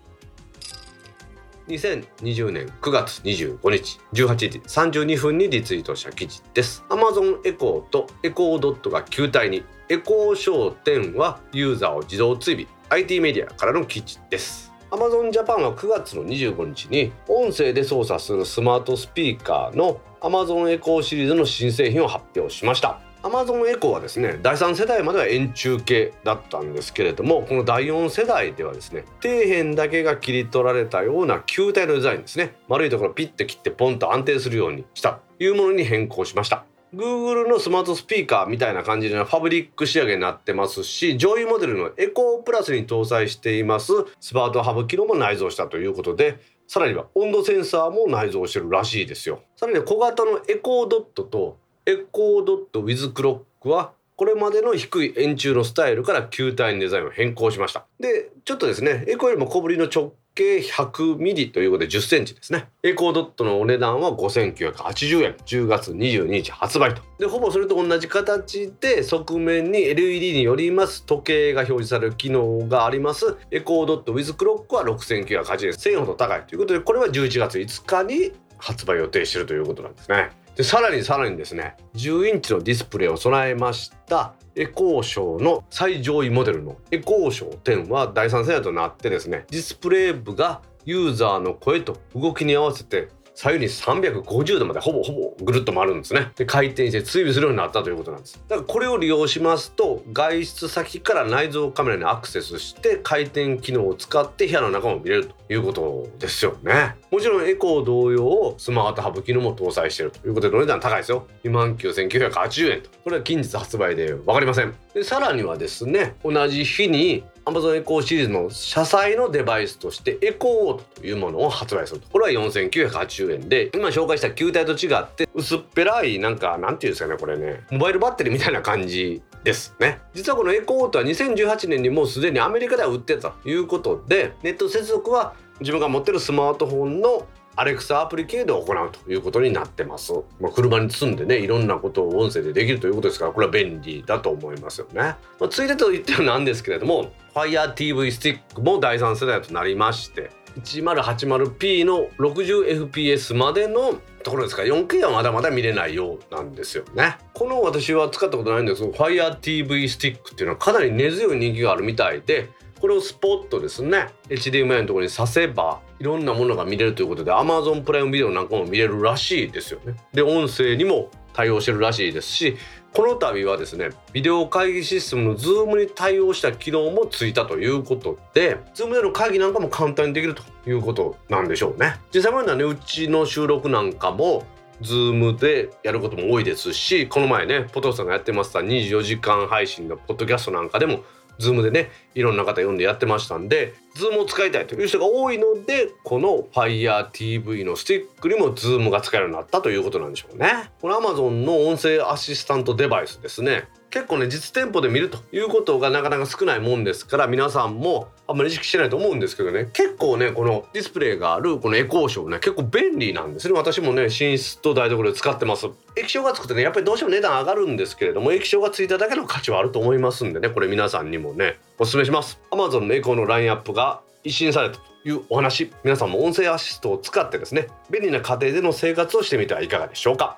[1.67, 6.83] 2020年9月25日18時32分にリツイートした記事です。
[6.89, 12.74] Amazon エコーとエコードットが球体にエコー商店はユーザーを自動追尾。
[12.95, 14.71] IT メディアからの記事です。
[14.89, 23.01] Amazon Japan は9月の25日に音声で操作するスマートスピーカーの Amazon エコーシリーズの新製品を発表しました。
[23.21, 32.55] Amazon エコーはですね第3世代までは円柱形だったんですけれどもこの第4世代ではですね底辺だけが切り取られたような球体のデザインですね。
[32.69, 35.19] 丸いところピッて切ってポンと安定するようにした。
[35.37, 36.63] というものに変更しました。
[36.95, 49.41] Google のスマートスピーカーみたいな感じでファブリック仕上げになってますし上位モデルのエコープラスに搭載していますスマートハブ機能も内蔵したということでさらには温度センサーも内蔵してるらしいですよ。
[49.55, 57.85] さらに小型のエコードットとエコードットウィズクロックはこれまでの低い円柱のスタイルから球体にデザインを変更しました。
[57.99, 62.67] でちょっとですねエコよりも小ぶりの直径100ミリということで10センチですね。
[62.83, 65.35] エコードットのお値段は5980円。
[65.45, 67.01] 10月22日発売と。
[67.17, 73.37] でほぼそれと同じ形で側面に LED によります時計が表示される機能があります。
[73.49, 75.71] エコードットウィズクロックは6980円。
[75.71, 80.29] 1000円ほど高いということでこれは11月5日に発売予定しているということなんですね。
[80.55, 96.31] でさらにさらにですね10インチのディスプレイを備えましたエコーショーの最上位モデルのエコーショー10は第3世代となってですねディスプレイ部がユーザーの声と動きに合わせて左右に350度までほぼほぼぐるっと回るんですね。
[96.35, 98.41] で回転して追尾するようになったということなんです。
[98.47, 106.95] だからこれを利用しますと外出先から内蔵カメラにアクセスして回転機能を使って部屋の中も見れるということですよね。
[107.11, 111.27] もちろんエコー同様スマートハブ機能も搭載しているということでお値段高いですよ。
[111.43, 112.89] 29,980円と。
[113.03, 114.73] これは近日発売で分かりません。
[114.93, 122.07] でさらにはですね同じ日に Amazon エコーシリーズの車載のデバイスとしてエコーオートというものを発売すると。
[122.09, 127.63] これは4980円で今紹介した球体と違って薄っぺらいなんかなんていうんですかねこれね。
[127.69, 129.99] モバイルバッテリーみたいな感じですね。
[130.13, 140.13] 実はこのエコーオートは2018年にもうすでにアメリカでは売ってたということでネット接続は自分が持ってるスマートフォンのアレクサアプリ系で行うということになってます。
[140.39, 145.01] まあ、車に積んでね、いろんなことを音声でできるということですから、これは便利だと思いますよね。
[145.39, 150.31] まあ、ついでと言ってもなんですけれども、Fire TV スティックも第3世代となりまして、
[150.63, 157.17] 1080p の 60fps までのところですか 4K はまだまだ見れないようなんですよね。
[157.33, 169.95] この私は使ったことないんですけど Fire TV スティックっていうのはかなり根強い人気があるみたいでこれをスポットですね HDMI のところに挿せばいろんなものが見れるということで Amazon プライムビデオなんかも見れるらしいですよね。
[170.13, 172.57] で音声にも対応してるらしいですし
[172.93, 181.99] この度はですねビデオ会議システムの Zoom に対応した機能もついたということで Zoom での会議なんかも簡単にできるということなんでしょうね。
[182.13, 184.45] 実際まだねうちの収録なんかも
[184.81, 190.99] Zoom でやることも多いですしこの前ねポトフさんがやってました24時間配信のポッドキャストなんかでも
[191.39, 200.69] Zoom でねいろんな方呼んでやってましたんで Zoom を使いたいという人が多いのでこの FireTV のスティックにもズームが使えるようになったということなんでしょうね。
[200.81, 209.69] この Amazon の音声アシスタントデバイスですね結構ね実店舗で見るということがなかなか少ないもんですから皆さんもあんまり意識してないと思うんですけどね。
[209.71, 213.53] 結構ねこのディスプレイがあるこのエコーショーね結構便利なんですね。
[213.53, 215.67] 私もね寝室と台所で使ってます。
[215.95, 222.37] 液晶がつくとねやっぱりどうしても値段上がるんですけれども液晶がついただけの価値はあると思いますんでねこれ皆さんにもねおすすめします。
[222.51, 225.71] Amazon のエコーのラインアップが一新されたというお話。
[225.85, 230.37] 皆さんも音声アシストを使ってですね便利な家庭での生活をしてみてはいかがでしょうか。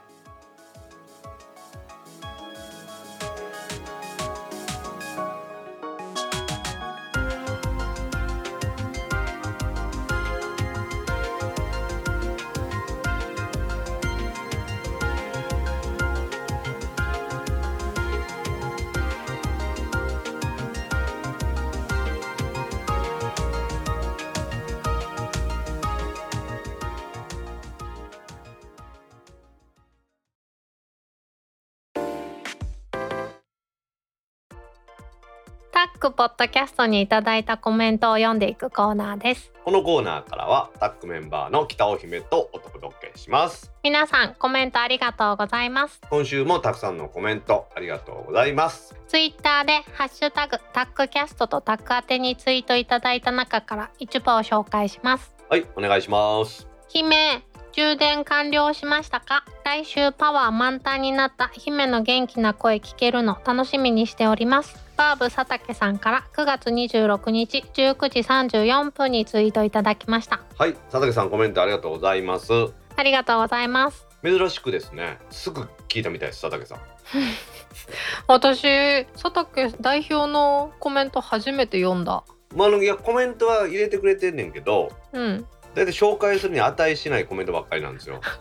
[36.17, 39.53] ポッドキャストにいただいたコメントを読んでいくコーナーです。
[39.63, 43.71] このコーナーからはタックメンバーの北尾姫とお届けします。
[43.83, 46.01] 皆さんコメントありがとうございます。
[46.09, 48.95] 今週もたくさんのコメントありがとうございます。
[49.07, 55.35] ツイッターでハッシュタグタックキャストとタック宛てにツイートいただいた中から一部を紹介します。
[55.51, 56.67] はいお願いします。
[56.87, 57.43] 姫
[57.77, 59.43] 充電完了しましたか？
[59.63, 64.83] 来週パワー満タンになった姫の元気な声聞けるの楽しみにしております。
[64.97, 70.39] バーブ佐竹さんから9月26日19時34分にツイートいただきました。
[70.57, 72.51] はい佐竹さんコメントありがとうございます。
[72.95, 74.07] ありがとうございます。
[74.23, 76.79] 珍しくですねすぐ聞いたみたいです佐竹さん。
[78.27, 82.23] 私佐竹代表のコメント初めて読んだ。
[82.55, 85.45] まあいやコメントは入れてくれてんねんけどうん
[85.77, 88.19] だいたい紹介するに値しないコメントばっかりなんですよ。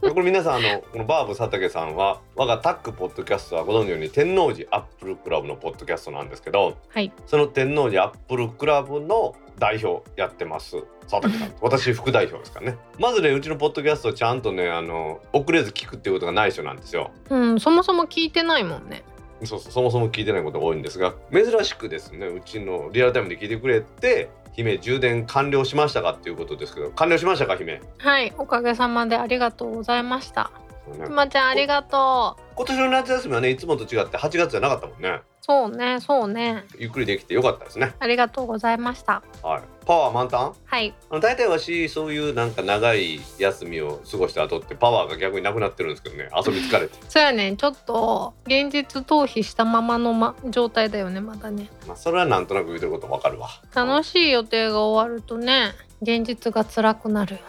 [0.00, 7.12] これ皆さんあのこのバーブ佐竹さんは我がタックポッドキャストはご存知のように天王寺アップルクラブのポッドキャストなんですけどはい。
[7.26, 10.76] その天王寺アップルクラブの代表やってます
[11.08, 11.54] 佐竹さん。
[11.60, 12.78] 私副代表ですからね。
[12.98, 17.10] まずねうちのポッドキャストちゃんとねあの遅れず聞くっていうことがない人なんですよ。
[17.30, 19.04] うんそもそも聞いてないもんね
[19.44, 27.80] そうそうそもそも聞いてないことが多いんですが珍しくですねうちのリアルタイムで聞いてくれて姫充電完了しましたかっていうことですけど完了しましたか姫？
[27.98, 30.50] はいおかげさまでありがとうございました。
[30.86, 31.06] そうね。
[31.06, 32.42] ひまちゃんありがとう。
[32.56, 35.22] 今年の夏休みはねいつもと違って8月じゃなかったもんね。
[35.40, 36.64] そうねそうね。
[36.78, 37.94] ゆっくりできてよかったですね。
[37.98, 39.22] ありがとうございました。
[39.42, 40.52] はいパワー満タン？
[40.64, 40.94] はい。
[41.10, 46.28] あの大体わしそういうなんか長い休みを過ごした後ってパワーが逆になくなってるんですけどね。
[46.34, 46.94] 遊び疲れて。
[47.08, 47.54] そうやね。
[47.56, 51.68] ちょっと現実逃避したままの、ま、状態だよねまだね。
[51.86, 53.48] まあそれはなんとなく言うてることわかるわ。
[53.74, 57.44] 楽しい予定が終わるとね現実が辛くなるよね。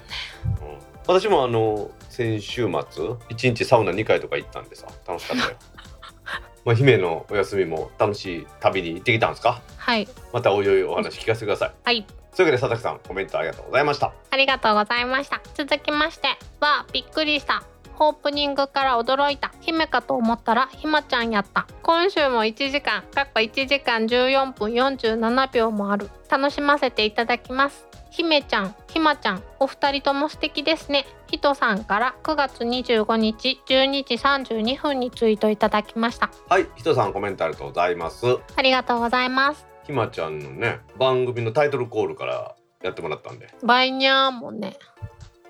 [0.61, 0.77] うん。
[1.15, 5.55] 私もあの先週末一日サウナ2回とか行ったんでさ楽しかったよ。
[6.65, 9.61] まあ姫のお休みも楽しい旅に行ってきたんですか？
[9.77, 10.07] はい。
[10.31, 11.71] またおいおいお話聞かせてください。
[11.83, 14.11] はいというわけで佐々木さんコメントありがとうございました。
[14.31, 15.41] ありがとうございました。
[15.53, 16.27] 続きまして
[16.59, 17.63] はびっくりした。
[17.99, 19.51] オープニングから驚いた。
[19.61, 21.67] 姫かと思ったらひまちゃんやった。
[21.83, 26.09] 今週も1時間かっこ1時間14分47秒もある。
[26.29, 27.87] 楽しませていただきます。
[28.09, 31.05] 姫ちゃんひまちゃんお二人とも素敵ですね。
[31.27, 36.29] ひとさんから9月25日12時32分にツイートいただきました。
[36.49, 38.25] はいひとさんコメントありがとうございます。
[38.55, 43.49] ありがとうございますひまちゃんのね番組のタイトルコールからやってもらったんで。
[43.63, 44.77] バイニャーもね。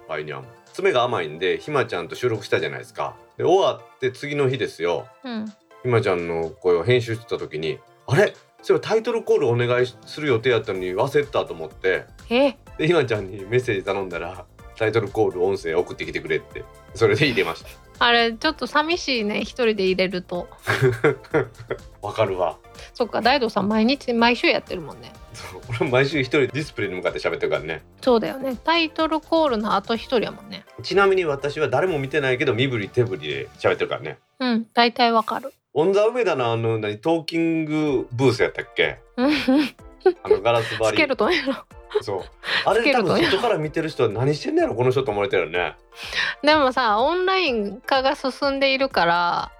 [0.07, 3.15] バイニャン爪が甘いんでひまちゃんと収録したじゃないですか。
[3.37, 5.07] で終わって次の日ですよ。
[5.23, 5.45] うん。
[5.83, 8.33] ひまちゃんの声を編集してた時にあれ？
[8.61, 12.05] そういえばタイトルコールお願いする予定やったのに忘れてたと思って。
[12.29, 12.55] え？
[12.77, 14.45] でひまちゃんにメッセージ頼んだら
[14.77, 16.63] タイトルコール音声送ってきてくれって。
[16.95, 17.63] それで入れまし
[17.99, 19.41] あれちょっと寂しいね。
[19.41, 20.47] 一人で入れると。
[21.31, 21.39] た
[22.01, 22.57] わかるわ
[22.93, 25.11] そっか大道さん毎日毎週やってるもんね。
[25.79, 27.83] 俺毎週一人ディスプレイに向かって喋ってるからね。
[28.01, 28.55] そうだよね。
[28.63, 30.65] タイトルコールのあと一人やもんね。
[30.83, 34.19] ちなみに私は誰も見てないけど身振り手振りで喋ってるからね。
[34.39, 35.53] うん大体わかる。
[35.73, 38.99] オンザ梅田のあの何トーキングブースやったっけ？
[39.17, 39.31] うん。
[40.21, 41.55] あのガラス張スケりルトンやろ。
[42.01, 42.21] そう。
[42.65, 45.75] あれ多分外から見てる人は何してんのやろこの人と思われてるよね、
[46.41, 49.51] でもさオンライン化が進んでいるから、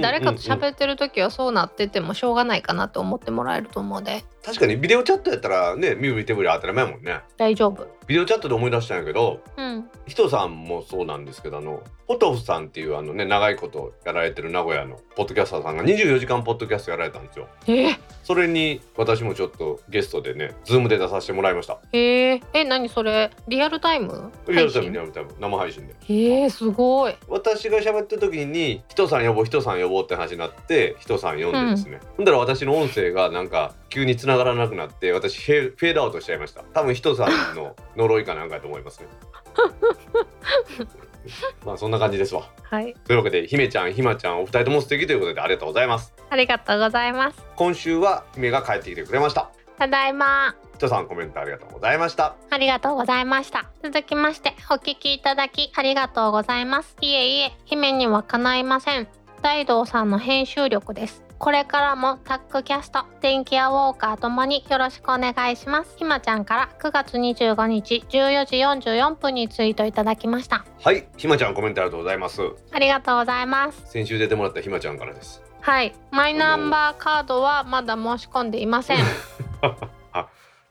[0.00, 4.24] 誰かと喋ってる時はそうなっててもしょうがないかなと思ってもらえると思うで。
[4.44, 7.20] 確かにビデオチャットやったらね身振り手振り当たり前やもんね。
[7.36, 7.86] 大丈夫。
[8.06, 9.88] ビデオチャットで思い出したんやけどうん。
[10.06, 17.48] 人さんもそうなんですけどあのポトフさんっていうあのね長いことやられてる名古屋のポッドキャスターさんが24時間ポッドキャストやられたんですよ。
[17.68, 21.78] えそれに私もちょっとゲストでねズームで出させてもらいました。
[21.92, 23.30] えー、え何それ？
[23.46, 24.32] リアルタイム？
[24.48, 25.30] リアルタイムに配やるタイム。
[25.38, 25.94] 生配信で。
[26.04, 27.14] 信えー、すごい。
[27.28, 36.62] 私が喋ってる時に人さん呼ぼう人さん呼ぼうって話になって人さん呼んでですね、ほんだら私の音声がなんか急に繋がらなくなって私フェフェードアウトしちゃいました。
[36.72, 39.08] 多分人さんの呪いかなんかやと思いますね。
[41.66, 42.48] まあそんな感じですわ。
[42.62, 42.94] はい。
[43.04, 46.14] というわけで姫ちゃんひまちゃんお二人とも素敵ということでありがとうございます。
[46.30, 47.44] ありがとうございます。
[47.56, 49.50] 今週は姫が帰ってきてくれました。
[49.78, 50.54] ただいま。
[50.76, 52.34] 人さんコメントありがとうございました。
[52.50, 53.66] ありがとうございました。
[53.84, 56.96] 続きまして、お聞きいただきありがとうございます。
[57.00, 59.08] いえいえ、姫にはかないません。
[59.42, 61.24] 大道さんの編集力です。
[61.38, 65.96] これからもタックキャスト、電気屋ウォーカーともによろしくお願いします。
[65.96, 68.56] ひまちゃんから9月25日14時
[68.92, 70.64] 44分にツイートいただきました。
[70.80, 73.82] はいひまちゃんコメントありがとうございますありがとうございます。
[73.86, 78.98] 先週出てもらったひまちゃんからですはい、マイナンバーカードはまだ申し込んでいません。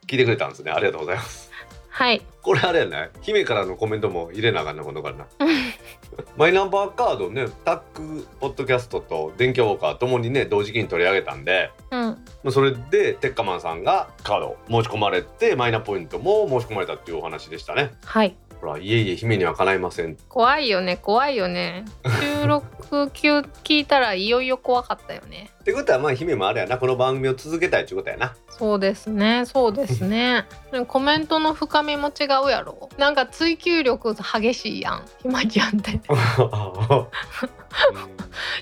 [0.08, 1.52] 聞いてくれたんですねありがとうございます
[1.90, 3.10] はい、これあれやね。
[3.22, 5.28] 姫からのコメントも入れなあかんなことからな。
[6.38, 17.92] マイナンバーカードねタックポッドキャストと電気ウォーカーともにね同時期に取り上げたんでうん、まあそれでテッカマンさんがカード申し込まれてマイナポイントも申し込まれたっていうお話でしたね。
[18.06, 18.36] はい。
[18.62, 20.16] ほらいえいえ姫にはかないません。
[20.30, 21.84] 怖いよね怖いよね。
[22.22, 25.50] 収録級聞いたらいよいよ怖かったよね。
[25.62, 28.36] ってことはまあ姫もあれやなこの番組を続けたいってことやな。
[28.50, 30.46] そうですねそうですね。
[30.88, 32.90] コメントの深みも違うやろ。
[33.00, 36.00] なんか追求力激しいやんひまちゃんって。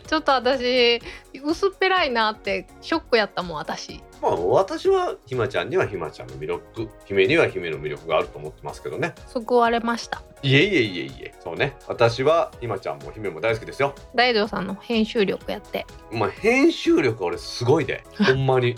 [0.07, 1.01] ちょっと私
[1.43, 9.13] 薄っぺらいなってショックやったもん私まあ私はひまちゃんにはひまちゃんの魅力姫には姫の魅力があると思ってますけどね。
[9.27, 10.21] 救われました。
[10.41, 11.33] いえいえいえいえ。
[11.39, 11.75] そうね。
[11.87, 13.95] 私はひまちゃんも姫も大好きですよ。
[14.15, 15.85] 大丈さんの編集力やって。
[16.11, 18.03] まあ編集力俺すごいで。
[18.17, 18.75] ほんまに。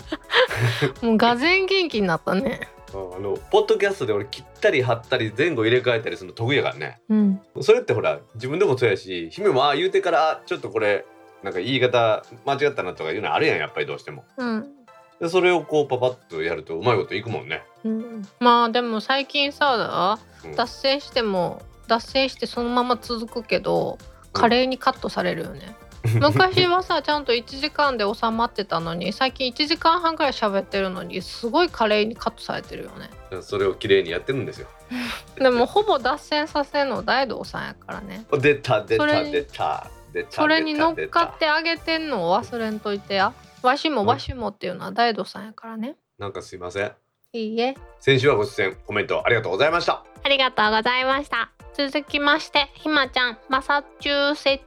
[1.02, 2.68] もうがぜん元気になったね。
[2.94, 7.00] あのポッドキャストで俺切ったり貼ったり前後入れ替えたりするの得意やからね。
[7.08, 7.40] うん。
[7.60, 11.04] それってほら自分でもそうやし姫もああ言うてからあちょっとこれ
[11.42, 14.24] なんか言い方間違ったなとかいうのあるやんやっぱりどうしても。
[14.36, 14.81] うん
[15.22, 23.98] でそれをこうパパッとやるとうまいこといくもんね、うん、まあでも最近さうん脱線しても脱線してそのまま続くけど
[24.32, 25.76] 華麗にカットされるよね。
[26.20, 33.08] 昔はさちゃんと1時間で収まってたのに最近1時間半くらい喋ってるのにすごい華麗にカットされてるよね。
[33.42, 34.66] それを綺麗にやってるんですよ
[35.38, 38.24] でもほぼ脱線させるの大道さんやからね。
[38.40, 43.32] 出た出た出た出たそれに乗っ出かってあげてんのを忘れんといてや。
[43.62, 45.96] わしもわしもっていうのは大道さんやからね。
[46.18, 46.92] たなんかすいません
[47.32, 47.74] いいえ。
[47.98, 51.50] 先週はご出演コメントありがとうございましたありがとうございました。
[51.74, 54.60] 続きまして、ひまちゃん、マサチューセッ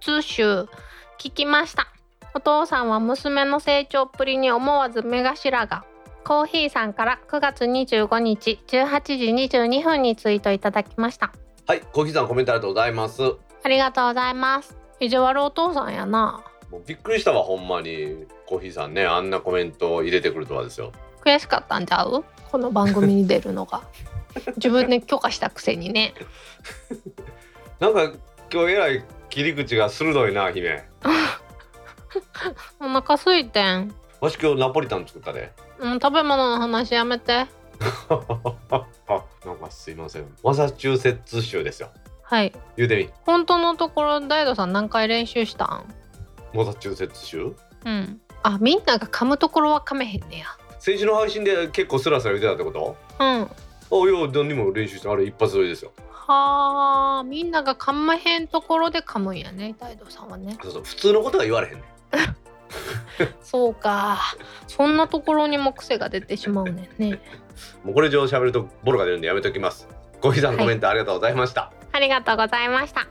[0.00, 0.62] ツ州、
[1.18, 1.86] 聞きました。
[2.34, 5.84] お父さんは娘の成長っぷりに思わず目頭が。
[6.24, 11.32] コーヒーさんから9月25日18時22分にツイートいただきました。
[11.66, 14.76] はいコーヒーさんコメントありがとうございますもありがとうございます。
[15.00, 16.44] 意地悪お父さんやな。
[16.76, 20.92] うびっくりしたわほんまにコーヒーさんねあんなコメントを入れてくるとはですよ
[21.24, 22.24] 悔しかったんちゃう？
[22.50, 23.82] この番組に出るのが。
[24.56, 26.14] 自分で許可したくせにね。
[27.80, 28.04] なんか
[28.52, 30.84] 今日えらい切り口が鋭いな姫
[32.80, 33.92] お腹空いてん。
[34.20, 37.46] わし今日ナポリタン作ったでうん、食べ物の話やめて。
[38.08, 38.86] あ
[39.46, 41.90] なんかすいませんマサチューセッツ州ですよ
[42.22, 42.52] はい。
[42.76, 45.84] 言うてみ本当のところ大道さん何回練習したん？
[46.54, 47.54] マサチューセッツ州？
[47.84, 48.20] うん。
[48.42, 50.46] あみんなが噛むところは噛めへんねや。
[50.78, 52.96] 先週の配信で結構スラスラ言ってたってこと？
[53.20, 53.26] うん。
[53.26, 55.92] あいや何にも練習してあれ一発撮りですよ。
[56.10, 60.58] はあみんなが噛まへんところで噛むんやね大道さんはね。
[60.62, 61.84] そうそう普通のことは言われへんねん。
[63.42, 64.18] そうか。
[64.66, 67.20] そんなところにも癖が出てしまうねんね。
[67.82, 69.88] もうこれ以上喋るとボロが出るんでやめときます。
[70.20, 73.06] コーヒーさんコメントありがとうございました、ありがとうございました。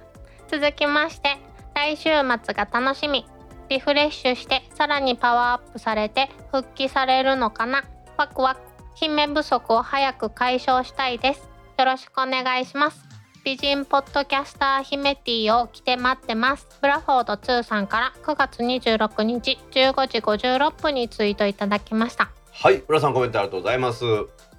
[0.49, 1.37] 続きまして
[1.77, 3.23] 来週末が楽しみ。
[3.69, 7.83] リフレッシュしてさらにパワーアップされて復帰されるのかな。
[8.17, 8.61] ワクワク。
[8.95, 11.47] 姫不足を早く解消したいです。
[11.77, 13.05] よろしくお願いします。
[13.45, 16.67] 美人ポッドキャスター姫ティを着て待ってます。
[16.81, 22.31] ブラフォード2さんから9月26日15時56分にツイートいただきました。
[22.53, 22.83] はい。
[22.87, 24.03] 浦さんコメントありがとうございます。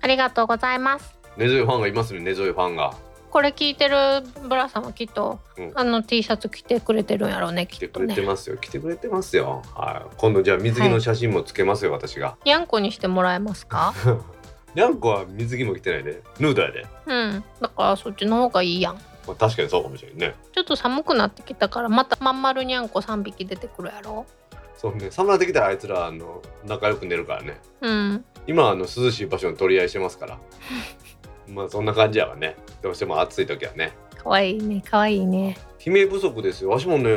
[0.01, 1.19] ありがとうございます。
[1.37, 2.21] 根強いファンがいますね。
[2.21, 2.95] 根強いファンが
[3.31, 3.97] これ聞いてる
[4.49, 5.72] ブラさんはきっと、うん。
[5.74, 9.62] あの T シャツ着てくれてるんやろうねき来てくれてますよ来てくれてますよ。
[9.74, 10.14] はい。
[10.16, 12.37] 今度じゃあ水着の写真もつけますよ、私が。
[12.45, 13.95] にゃんこにしてもらえますか？
[14.74, 16.22] にゃんこは水着も着てないで。
[16.39, 17.45] ヌードやで、うん。
[17.61, 18.95] だからそっちの方がいいやん。
[18.95, 19.01] ま
[19.33, 20.35] あ、確かにそうかもしれんね。
[20.53, 24.24] ちょっと寒くなってきたからまたまん丸にゃんこ3匹出てくるやろ？
[24.76, 25.11] そうね。
[25.11, 27.61] 寒なってきたらあいつらあの仲良く寝るからね。
[27.83, 28.24] うん。
[28.47, 30.39] 今はあの涼しい場所に取り合いしてますから
[31.49, 32.57] まあそんな感じやわね。
[32.82, 33.92] どうしても暑い時はね。
[34.16, 34.80] かわいいね。
[34.80, 36.70] かわいいね姫不足ですよ。
[36.70, 37.11] わしもね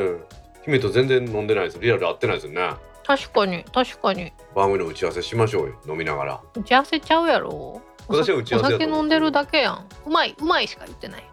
[0.63, 1.79] 姫と全然飲んでないです。
[1.79, 2.75] リアル会ってないですよね。
[3.05, 3.63] 確かに。
[3.73, 4.31] 確かに。
[4.55, 5.75] 番組の打ち合わせしましょうよ。
[5.87, 6.41] 飲みながら。
[6.55, 7.49] 打ち合わせちゃうやろ。
[7.49, 9.87] お私は打ち合わせお酒飲んでるだけやん。
[10.05, 11.23] うまいうまいしか言ってない。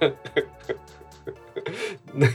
[2.14, 2.28] ね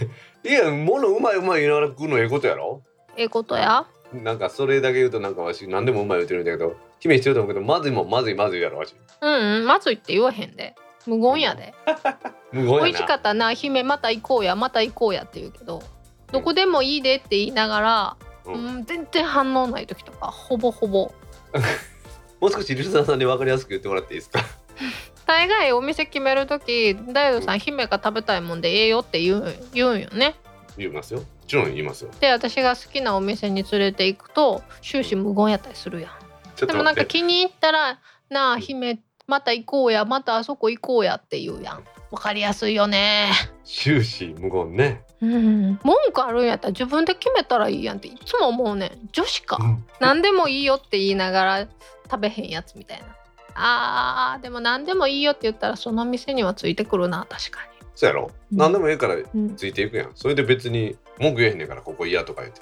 [0.43, 2.81] いや物うまいうまい言いながら食うのええことやろ。
[3.17, 3.85] ええことや。
[4.13, 10.75] なんかそれだけ言うとなんかわし何でもうまい言うてるんだけど姫してると思うけどまずいもんまずいまずいやろわしうんうんまずいって言わへんで。
[11.07, 11.73] 無言やで。
[12.51, 15.83] 無言美味しかったな姫また行こうやまた行こうやって言うけど
[16.31, 21.11] どこでもいいでって言いながら、ううんん、全然反応ない時とかほぼほぼ。
[22.41, 24.39] もう少しリスナーさんで分かりやすく言ってもらっていいですか？
[25.27, 30.35] 大概お店決める時大悟さん姫が食べたいもんでええよって言う言うんよね。
[30.77, 31.19] 言いますよ。
[31.19, 32.11] もちろん言いますよ。
[32.19, 36.11] で私が好きなお店に連れて行くと終始無言やったりするやん
[36.55, 37.99] でもなんか気に入ったら
[38.29, 41.83] 「なあ姫また行こうやまたあそこ行こうや」って言うやん。
[42.11, 43.31] わかりやすいよね。
[43.65, 45.03] 終始無言ね。
[45.21, 45.79] うん。
[45.83, 49.09] 文句あるんやったら自分で決めたらいいやんっていつも思うねん。
[49.11, 49.57] 女子か。
[49.59, 49.85] うん。
[49.99, 51.67] 何でもいいよって言いながら
[52.09, 53.07] 食べへんやつみたいな。
[53.55, 57.61] あーでも何でもいいよって言ったらその店にはついてくるな確か
[57.95, 58.57] そうやろ、うん。
[58.57, 59.15] 何でもええから
[59.55, 60.11] ついていくやん。
[60.15, 62.61] それで別に文句言えへんねんからここ嫌とか言って。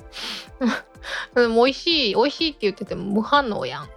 [1.36, 3.90] でも美味しい美味しいって言ってても無反応やん。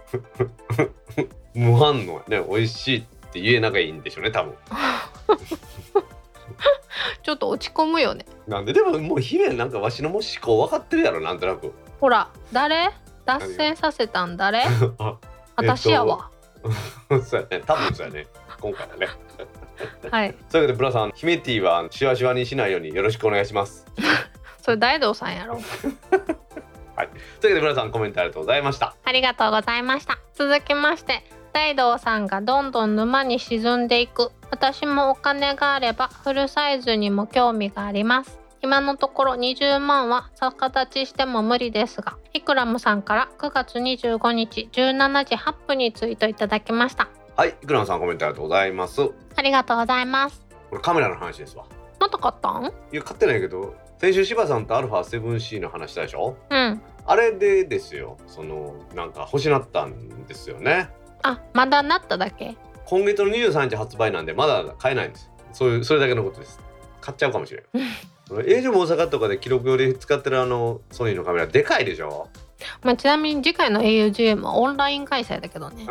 [1.53, 2.45] 無反応やね。
[2.49, 4.53] 美味しいって言えなきゃいいんでしょうね多分。
[7.23, 8.25] ちょっと落ち込むよね。
[8.47, 11.73] なんででももう姫なんかわしのもう思考分かってるやろなんとなく。
[11.99, 12.89] ほら誰？
[13.25, 14.37] 脱線させたん？
[14.37, 14.63] 誰？
[14.99, 15.17] あ
[15.55, 16.29] 私やわ、
[17.25, 17.63] そうやね。
[17.65, 18.27] 多分そうやね。
[18.59, 19.07] 今回はね。
[20.09, 20.33] はい。
[20.49, 23.85] というわけでブラさん姫ティはシワシワにしないようによろしくお願いします
[24.67, 25.61] それ大道さんやろ。
[25.79, 25.87] と
[26.19, 26.27] いう
[26.99, 27.07] わ
[27.41, 28.95] けでブラさんコメントありがとうございました。
[29.05, 30.17] ありがとうございました。
[30.33, 34.33] 続きまして大道さんがどんどん沼に沈んでいく。
[34.51, 38.41] 私もお金があればフルサイズにも興味があります。
[38.61, 47.07] 今のところ20万は逆立ちしても無理ですがイクラムさんから9月25日17時8分にツイートいただきました。
[47.37, 49.05] はい、いくらさんコメントありがとうございます。
[49.05, 50.45] こありがとうございます。
[50.73, 51.63] れカメラの話ですわ。
[52.01, 52.65] また買ったん？
[52.91, 56.35] いや買ってないけど、先週柴さんと α7C の話したでしょ？
[56.49, 58.17] うんあれでですよ。
[58.27, 60.89] そのなんか欲しなったんですよね。
[61.23, 62.57] あまだなっただけ？
[62.85, 65.29] 今月の23日発売なんでまだ買えないんです。
[65.53, 66.59] そういうそれだけのことです。
[66.99, 67.63] 買っちゃうかもしれん。
[68.45, 72.27] 映像も大阪とかで記録用で使ってるあのソニーのカメラでかいでしょ？
[72.83, 75.85] まあ、ちなみに次回の augm はオンライン開催だけどね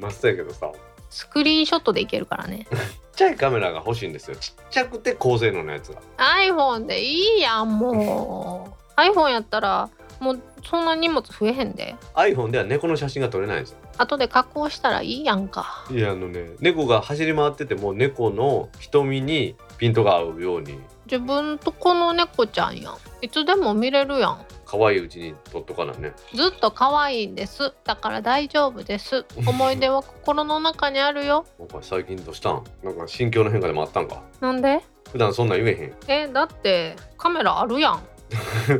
[0.00, 0.72] まっさやけどさ。
[1.12, 2.66] スクリーンショットでいけるからね。
[2.70, 2.78] ちっ
[3.16, 4.36] ちゃいカメラが欲しいんですよ。
[4.36, 6.00] ちっちゃくて高性能なやつが。
[6.16, 9.00] iPhone でいいやんもう。
[9.00, 9.90] iPhone やったら
[10.20, 11.96] もうそんな荷物増えへんで。
[12.14, 13.76] iPhone では猫の写真が撮れないんですよ。
[13.98, 15.84] 後で加工したらいいやんか。
[15.90, 20.80] いやあのね猫が走り回ってても猫の瞳にピントが合うように。
[21.04, 22.96] 自分とこの猫ちゃんやん。
[23.20, 24.38] いつでも見れるやん
[24.72, 26.14] 可愛いうちに撮っとかなね。
[26.34, 27.74] ずっと可愛いんです。
[27.84, 29.26] だから大丈夫です。
[29.46, 31.44] 思い出は心の中にあるよ。
[31.58, 32.64] なんか最近どうしたん？
[32.82, 34.22] なんか心境の変化でもあったんか？
[34.40, 34.80] なんで？
[35.10, 35.94] 普段そんなん言えへん。
[36.08, 38.02] えだってカメラあるやん。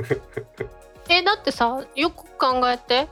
[1.10, 3.06] えだってさよく考えて。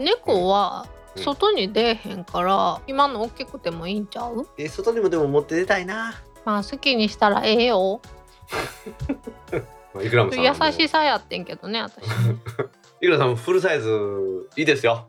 [0.00, 1.22] 猫はうん。
[1.22, 4.48] 外に出えへんから、今の大きくてもいいんちゃう？
[4.58, 6.14] え外にもでも持って出たいな。
[6.44, 8.00] まあ好きにしたらええよ
[9.94, 12.08] まあいくらもさん優もしさやってんけどね私い
[13.06, 15.08] くらさんもフルサイズいいですよ。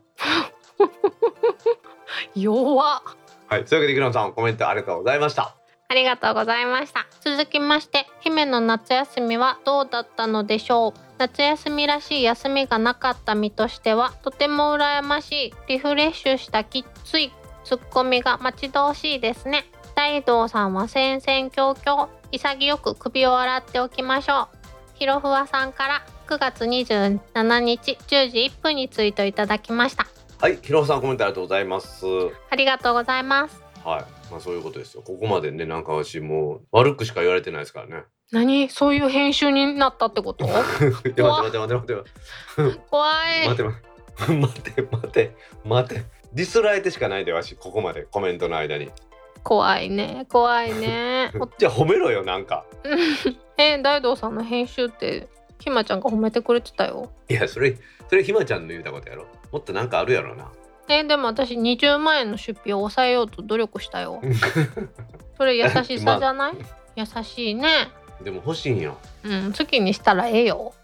[2.34, 3.02] 弱っ
[3.48, 3.64] はい。
[3.64, 5.56] というわけでいくらもさんコメントありがとうございました。
[5.88, 17.32] ありがとうございました続きまして姫の夏休みはどうだったのでしょう夏休みらしい休みがなかった身としてはとても羨ましいリフレッシュしたきっつい
[17.64, 19.64] ツッコミが待ち遠しいですね
[19.94, 24.55] 大道さんは戦々恐々潔く首を洗っておきましょう
[24.98, 30.06] ひろふわさんから9月27日10時1分にツイートいただきました
[30.38, 30.58] はい。
[30.60, 32.04] ひろさんコメントありがとうございます。
[32.50, 34.04] ありがとうございますはい。
[34.30, 35.02] まあそういうことですよ。
[35.02, 38.04] ここまでねなんか私もう悪くしか言われてないですからね。
[38.32, 38.68] 何？
[38.68, 40.44] そういう編集になったってこと？
[40.46, 40.68] いや待
[41.12, 42.80] って待って待って待って。
[42.90, 43.08] 怖
[43.44, 43.80] い待て待
[44.22, 48.90] て待て待て待てディスられてしかないでわしここまでコメントの間に
[49.46, 50.26] 怖いね。
[50.28, 51.30] 怖いね。
[51.56, 52.64] じゃあ褒めろよなんか。
[53.56, 55.28] え大道さんの編集って
[55.60, 57.12] ひまちゃんが褒めてくれてたよ。
[57.28, 57.76] いやそれ
[58.10, 59.26] それひまちゃんの言うたことやろ。
[59.52, 60.50] もっとなんかあるやろな。
[60.88, 64.20] えでも私20万円の出費を抑えようと努力したよ。
[65.38, 66.52] それ優しさじゃない、
[66.96, 67.88] 優しいね。
[68.22, 68.98] でも欲しいんよ。
[69.22, 70.74] うん好きにしたらええよ。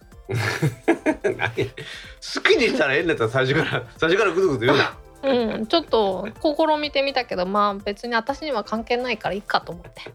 [1.24, 1.34] 何？
[1.34, 10.12] 好きにしたらええんだったら最初から最初からグズグズ言うなうんちょっと試みてみたけどまあ別に私には関係ないからいいかと思って。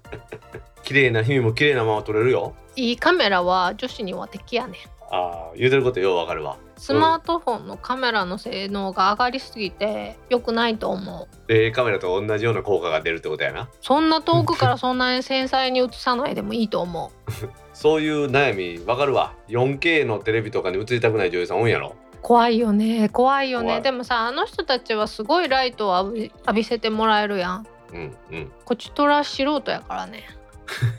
[0.84, 2.56] 綺麗な姫も綺麗なまま撮れるよ。
[2.76, 4.76] いいカメラは女子には敵やねん。
[5.10, 6.58] ああ言うてることようわかるわ。
[6.78, 11.36] スマートフォンのカメラの性能が上がりすぎて良くないと思う。
[11.50, 13.70] ええカメラと同じような効果が出るってことやな。
[13.82, 17.32] そんな遠くからそんなに繊細に映さないでもいいと思う。
[17.74, 19.34] そういう悩みわかるわ。
[19.50, 23.10] 4K のテレビとかに映りたくない女優さん多いんやろ怖いよね。
[23.10, 23.82] 怖いよね。
[23.82, 27.68] でもさあの人たちはすごいライトを浴びせてもらえるやん。
[27.94, 28.52] うんうん。
[28.66, 30.24] こちとら素人やからね。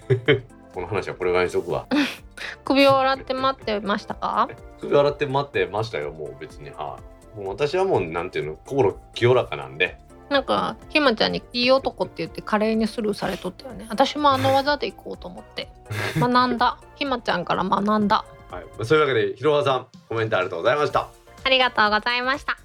[0.75, 1.87] この話はこれぐらいにしとくわ。
[2.65, 4.49] 首を洗って待ってましたか？
[4.81, 6.71] 首洗って待ってましたよもう別に。
[6.71, 6.99] は
[7.37, 9.99] い、もう私はもうなんていうの心清らかなんで。
[10.31, 13.87] なんかひまちゃんにいい男って言って華麗にスルーされとったよね。
[13.89, 15.71] 私もあの技で行こうと思って。
[16.19, 16.79] 学んだ。
[16.97, 21.09] ひまちゃんから学んだはい、そういうわけでひろはさんコメントありがとうございました
[21.45, 22.59] ありがとうございました。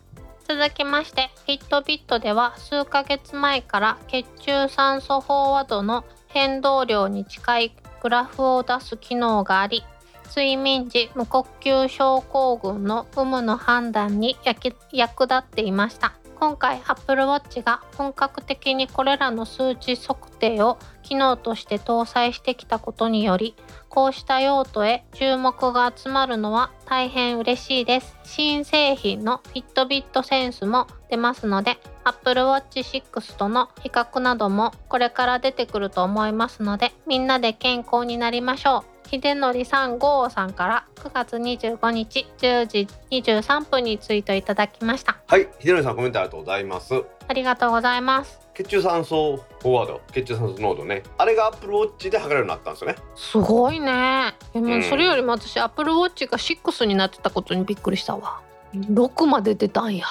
[0.45, 9.83] 続きまして、フィットビットでは数ヶ月前から血中酸素飽和度の変動量に近いグラフを出す機能があり、
[10.27, 16.13] 睡眠時無呼吸症候群の有無の判断に役役立っていました。
[16.43, 23.55] 今回 Apple Watch が本格的にこれらの数値測定を機能として搭載してきたことにより
[23.87, 28.17] こうした用途へ注目が集まるのは大変嬉しいです。
[28.25, 38.92] 新製品の Fitbit Sense も出ますので Apple Watch 6との比較などもこれから出てくると思いますのでみんなで健康になりましょう。
[39.13, 45.19] 秀則さんゴーさんから9月25日10時23分にツイートいただきました。
[45.27, 48.39] はい秀則さんコメントありがとうございますありがとうございます。
[48.55, 54.33] 血中酸素フォワード血中酸素濃度ねあれが Apple Watch で測れるようになったんですよねすごいね。
[54.51, 58.41] でもうんそれよりも私、Apple Watch が6になってたことにびっくりしたわ。
[58.73, 60.07] 6まで出たんや。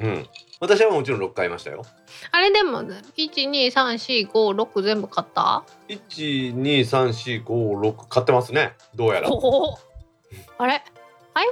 [0.00, 0.26] うん
[0.58, 1.84] 私はもちろん6回いましたよ。
[2.30, 8.72] あれでも12345全部買った？123456買ってますね。
[8.94, 9.28] どうやら。
[10.58, 10.82] あれ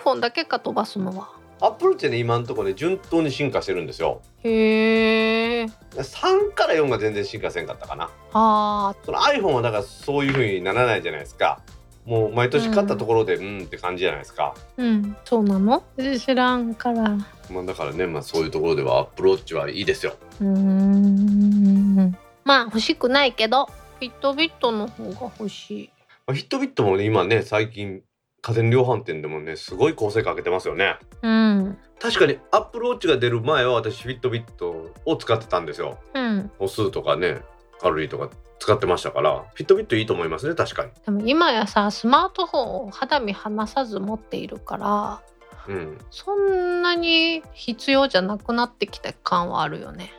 [0.03, 1.29] ？iPhone だけか飛ばすのは？
[1.61, 4.23] アップルってね今のところね順当に進化してるんですよ。
[4.43, 5.67] へえ。
[5.97, 8.11] 3から4が全然進化せんかったかな。
[8.33, 11.61] あその iPhone はだからそういう風にならないじゃないですか
[12.05, 14.55] もう毎年買ったところでうん、って感じじゃないですか。
[14.77, 15.17] ーうん。
[15.25, 15.83] そうなの？
[16.19, 17.17] 知らんから。
[17.51, 20.15] まあだからねまあそういうところではアップルウォッチはいいですよ。
[20.41, 22.17] うーん。
[22.45, 25.91] まあ欲しくないけどフィットビットの方が欲しい。
[26.27, 28.03] まあヒットビットもね今ね最近
[28.43, 30.97] 家電量販店でもねすごい構成かけてますよね。
[31.23, 31.79] うん。
[31.99, 35.99] 確かにアップルウォッチが出る前は私フィットビットを使ってたんですよ。
[36.13, 36.51] うん。
[36.59, 37.41] 歩数とかね
[37.81, 40.91] カロリーとか使ってましたからフィットビットいいと思いますね確かに。
[41.05, 45.23] でも今やさスマートフォンを肌身離さず持っているから
[45.69, 45.99] うん。
[46.11, 50.13] そんなに必要じゃなくなってきた感はあるよね。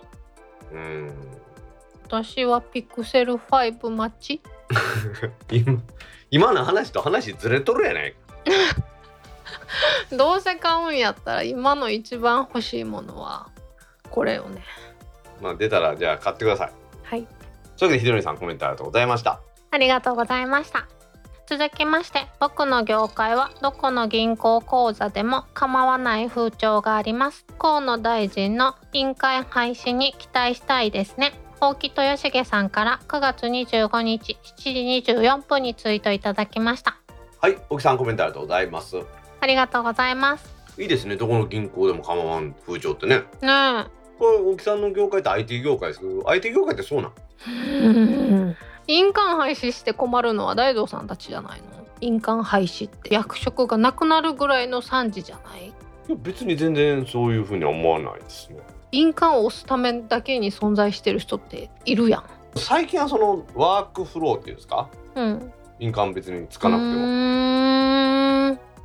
[0.71, 1.11] うん。
[2.03, 4.41] 私はピクセル5待ち？
[5.51, 5.81] 今
[6.31, 8.17] 今の話と話ずれとるやないか。
[10.15, 13.49] どうせ買うんやったら今の一番欲しいものは
[14.09, 14.63] これよね。
[15.41, 16.71] まあ出たらじゃあ買ってください。
[17.03, 17.27] はい
[17.76, 19.41] それでひどりさんコメントありがとうございました。
[19.71, 20.88] ありがとうございました。
[21.47, 27.45] 続きまして僕の業界はどこの銀行口座でも構わない風潮があります。
[27.59, 31.34] 河野大臣の印鑑廃止に期待したいですね。
[31.59, 36.97] 大木豊重さんから9月25日7時24分にツイートいただきました。
[37.39, 38.97] はい沖さんコメントありがとうございます。
[39.39, 40.55] ありがとうございます。
[40.80, 41.15] いいですね。
[41.15, 43.23] どこの銀行でも構わん風潮ってね。
[43.41, 43.86] ね
[44.18, 47.13] これ沖さんの業界って IT 業界ですけど IT 業界ってそうなん？
[48.88, 51.66] え印鑑廃止して困るのは大道さんたちじゃないの？
[52.01, 53.13] 印鑑廃止って。
[53.13, 55.68] 役職がなくなるぐらいの惨事じゃない？
[55.68, 55.72] い
[56.11, 58.57] や別に全然そういうふうには思わないですね。
[58.91, 62.24] 印鑑を押すためだけに存在してる人っているやん。
[62.57, 64.88] 最近はそのワークフローっていうんですか？
[65.16, 65.51] うん。
[65.80, 66.91] 印鑑別につかなくてう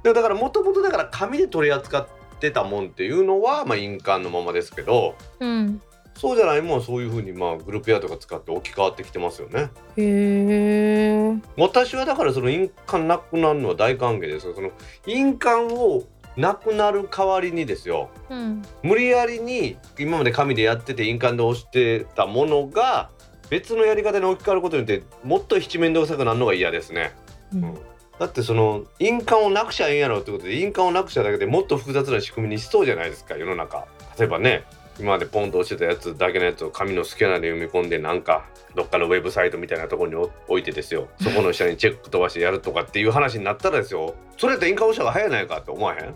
[0.09, 2.09] もだからもともとだから紙で取り扱っ
[2.41, 5.81] てたもんっていうのはまあ印鑑のままですけどうん。
[6.17, 11.35] そうじゃないもんはそういうふうにまあグループ屋とか使って置き換わってきてますよねへえ。
[11.57, 14.71] 私はだからその印鑑なくなるのは大歓迎ですよその
[15.07, 16.03] 印鑑を
[16.37, 18.63] なくなる代わりにですようん。
[18.83, 23.09] 無理やりに今まで紙でやってて印鑑で押してたものが
[23.49, 27.13] 別のやり方に置き換わることによってもっと七面倒くさくなるのが嫌ですね、
[27.55, 27.79] うん
[28.21, 33.87] だってその印鑑をなくちゃええんやろってことで印鑑をなくしただけでもっと複雑な仕組みにしそうじゃないですか世の中。
[34.19, 34.65] 例えばね
[34.99, 38.45] 今までポンと押してたやつだけのやつを紙のスキャナーで読み込んでなんか
[38.75, 41.09] どっかのウェブサイトみたいなところに置いてですよ。
[41.23, 44.15] そこの下にチェック飛ばしてやるとかっていう話になったらですよ。
[44.37, 46.15] それやったら印鑑押した方が早いないかって思わへん？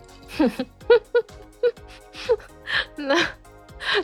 [3.07, 3.15] な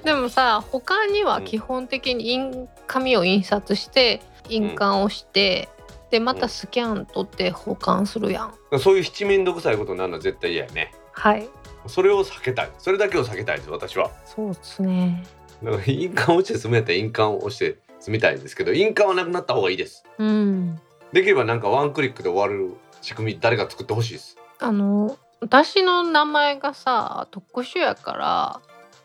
[0.03, 5.69] でもさ他には基本的に印紙を印刷して印鑑をして、
[6.12, 8.53] でまたスキャン取って保管するやん。
[8.80, 11.49] そういう七面倒くさいことになるのは絶対嫌やねはい。
[11.88, 15.24] それを避けたいそれだけを避けたいです私はそうですね。
[15.64, 20.80] だから印鑑を押して済むやったら印鑑を押して済みたいですけど印鑑はなくなった方がいいですうん。
[21.14, 28.62] できればなんかワンクリックで終わる仕組み誰か作ってほしいです、あの私の名前がさ特殊やから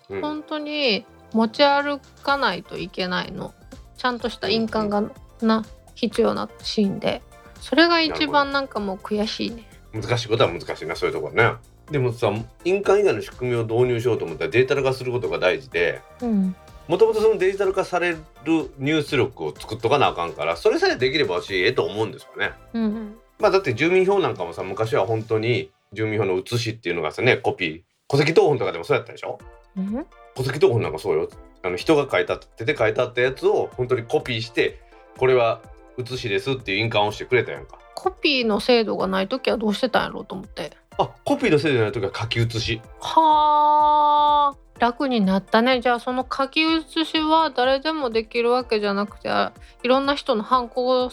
[0.08, 3.54] うん、本当に持ち歩かないといけないの
[3.96, 5.02] ちゃんとした印鑑が
[5.42, 5.64] な
[5.96, 7.20] 必要なシーンで。
[7.60, 9.68] それが一番なんかもう悔しいね。
[9.92, 11.54] 難しいことは難しいなそういうところね。
[11.90, 12.32] でもさ
[12.64, 16.54] 印鑑以外の仕組みを導入しようと思ったらデータ化することが大事でうん。
[16.86, 18.18] もともとそのデジタル化される
[18.78, 22.52] 入出力を作っとかなあかんからそれさえできれば私ええと思うんですよね。
[22.74, 29.38] うんまあだって住民票なんかもさ昔は本当に住民票の写しっていうのがさねコピー戸籍謄本とかでもそうやったでしょ？
[29.76, 30.06] うん。
[30.34, 31.28] 戸籍謄本なんかそうよ。
[31.62, 34.80] あの人が書いた手で書いてあったやつを本当にコピーして
[35.16, 35.62] これは
[35.98, 37.78] 写しですっていう印鑑をしてくれたやんか。
[37.94, 40.72] コピーの制度がない時はどうしてたんやろうと思って。
[40.98, 42.80] あコピーのせいじゃない時は書き写し。
[43.00, 45.80] はあ楽になったね。
[45.80, 51.10] じゃあその書き写しは誰でもできるわけじゃなくてあいろんな人の犯行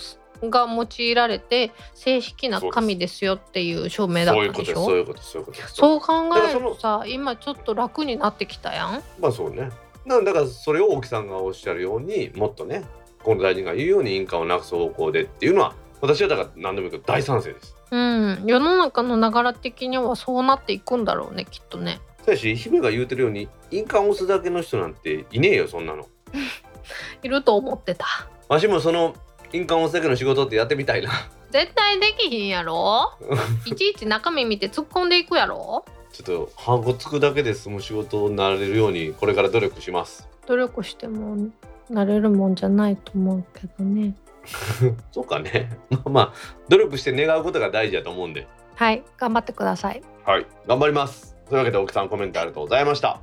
[0.49, 9.03] が用いられて正式な紙ですよっていう証明だっそういうたでしょそういうことですそういうことそう考えるとさ今ちょっと楽になってきたやん。
[9.19, 9.69] まあそうね。
[10.05, 12.83] だからだからそれを大木さんがおっしゃるようにもっとね
[13.23, 17.75] 河野大臣が言うように印鑑をなくす方向でっていうのは私はだから何でも言うけど大賛成です。
[17.91, 18.43] うん。
[18.45, 21.99] 世の中の流れ的にはそうなっていくんだろうねきっとね。
[22.25, 26.07] ただし姫が言うてるように印鑑を押すだけの人なんていねえよそんなの。
[27.23, 28.05] いると思ってた。
[28.49, 29.13] わしもその
[29.53, 31.11] 印鑑を押すだけの仕事ってやってみたいな。
[31.51, 33.11] 絶対できひんやろ？
[33.65, 35.85] いちいち中身見て突っ込んでいくやろ？
[36.11, 40.27] ちょっとハンコつくだけで済む仕事になれるようにこれから努力します。
[40.47, 41.49] 努力しても
[41.89, 44.13] なれるもんじゃないと思うけどね。
[45.11, 45.69] そうかね。
[45.89, 46.33] まあまあ
[46.69, 48.47] 努力して願うことが大事だと思うんで。
[48.75, 49.03] はい。
[49.17, 50.01] 頑張ってください。
[50.25, 50.45] はい。
[50.67, 51.35] 頑張ります。
[51.47, 53.19] というわけで奥さんコメントありがとうございました。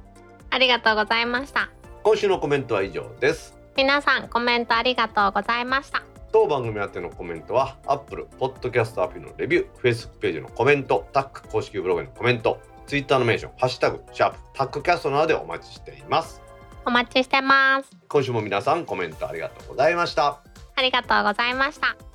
[0.50, 1.70] ありがとうございました。
[2.02, 3.56] 今週のコメントは以上です。
[3.76, 6.02] 皆さんコメントありがとうございました。
[6.32, 16.40] 当番組宛てのコメントは Apple Podcast アプリのレビュー Facebook ページのコメントタック公式ブログへのコメント Twitter のメンションハッシュタグシャープタックキャストなどでお待ちしています
[16.84, 17.90] お待ちしてます。
[18.08, 20.40] 今週も皆さんコメントありがとうございました。
[20.80, 22.09] ありがとうございました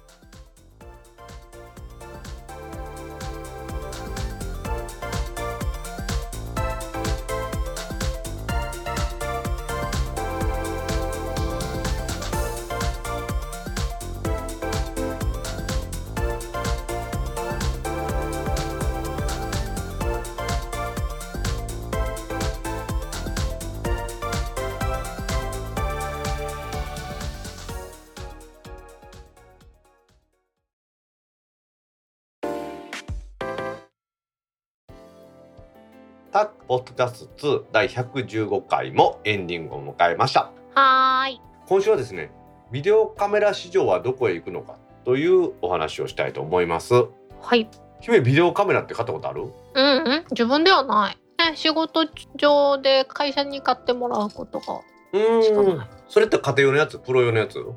[36.67, 40.51] ポッドキャスト2第115回もエンディングを迎えました。
[40.73, 41.41] はーい。
[41.67, 42.31] 今週はですね
[42.71, 46.93] ビデオカメラ市場はどこへ行くのかというお話をしたいと思います。
[47.39, 47.69] はい。
[48.01, 49.43] 姫ビデオカメラって買ったことある？
[49.75, 50.25] うんうん。
[50.31, 51.17] 自分ではない。
[51.51, 54.79] ね仕事上で会社に買ってもらうことが
[55.13, 55.87] うしかない。
[56.07, 56.97] それって家庭用のやつ？
[56.97, 57.59] プロ用のやつ？
[57.59, 57.73] 家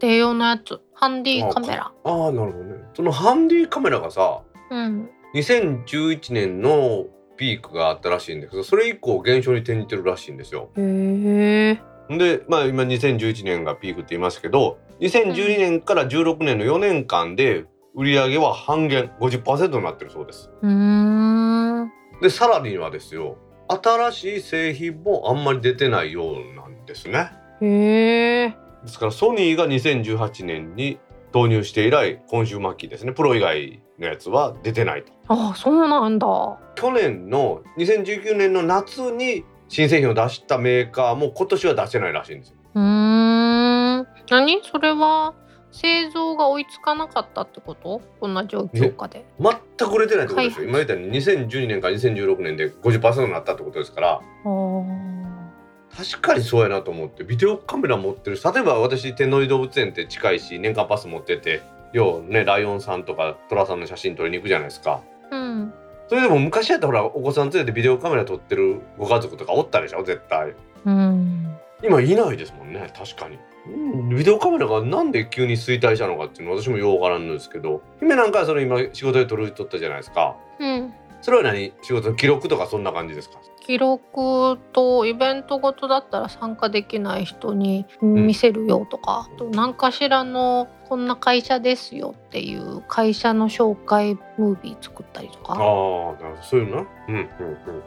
[0.00, 0.80] 庭用のやつ。
[0.94, 1.92] ハンディカメラ。
[2.04, 2.76] ああなるほどね。
[2.94, 5.10] そのハンディカメラがさうん。
[5.34, 7.06] 2011年の
[7.38, 8.50] ピークがあったらしいんです。
[8.50, 10.68] けどそれ以降減少に転じてるらしいんですよ。
[10.76, 11.80] へ
[12.10, 17.64] えでまあ今2011年がピークって言いますけど2012年から16年の4年間で
[17.94, 20.50] 売り上げは半減50%になってるそうです。
[20.62, 21.92] うーん。
[22.20, 27.30] でさらにはですよ新しい製品もあんまり出てないようなんですね。
[27.60, 28.54] で
[28.86, 30.98] すからソニーが2018年に
[31.34, 33.12] 導入して以来今週末期ですね。
[33.12, 35.12] プロ以外のやつは出てないと。
[35.28, 36.26] あそうなんだ。
[36.74, 42.56] 去年の2019年の夏に新製品を出したメーカーも今年は出してないらしいんですよ。
[42.74, 42.82] うー
[44.02, 44.06] ん。
[44.30, 44.60] 何？
[44.62, 45.34] それは
[45.70, 48.00] 製造が追いつかなかったってこと？
[48.20, 49.26] こんな状況下で。
[49.38, 54.20] 全く売れてないってことですよ、はい今言ったように2012年から2016年で50%になったってことですから。
[55.96, 57.24] 確かにそうやなと思って。
[57.24, 58.38] ビデオカメラ持ってる。
[58.42, 61.62] 例えば私天王寺動物園って近いし年間パス持ってて
[61.92, 65.00] ようねライオンさんとかトラさんの写真撮りに行くじゃないですか。
[65.30, 65.72] うん。
[66.08, 70.54] それでも昔やったらほらお子さん連れてビデオカメラ撮ってるご家族とかおったでしょ絶対。
[70.86, 71.56] うん。
[71.82, 77.82] 今いないですもんね確かに、うん、ビデオカメラがなんで急に衰退したのかっていうのは私もようわからんのですけど。
[78.00, 80.36] 姫なんかはその今仕事で撮る撮ったじゃないですか。
[80.58, 80.92] うん。
[81.20, 81.72] それは何？
[81.82, 83.38] 仕事の記録とかそんな感じですか？
[83.68, 95.58] 記録とイベントごとだったら参加できない人に見せるよとか、あと何かしらのこんな会社ですよっていう会社の紹介ムービー作ったりとああか。
[95.58, 96.42] なるほど。
[96.42, 96.76] そういうの？
[96.76, 97.26] なうんうん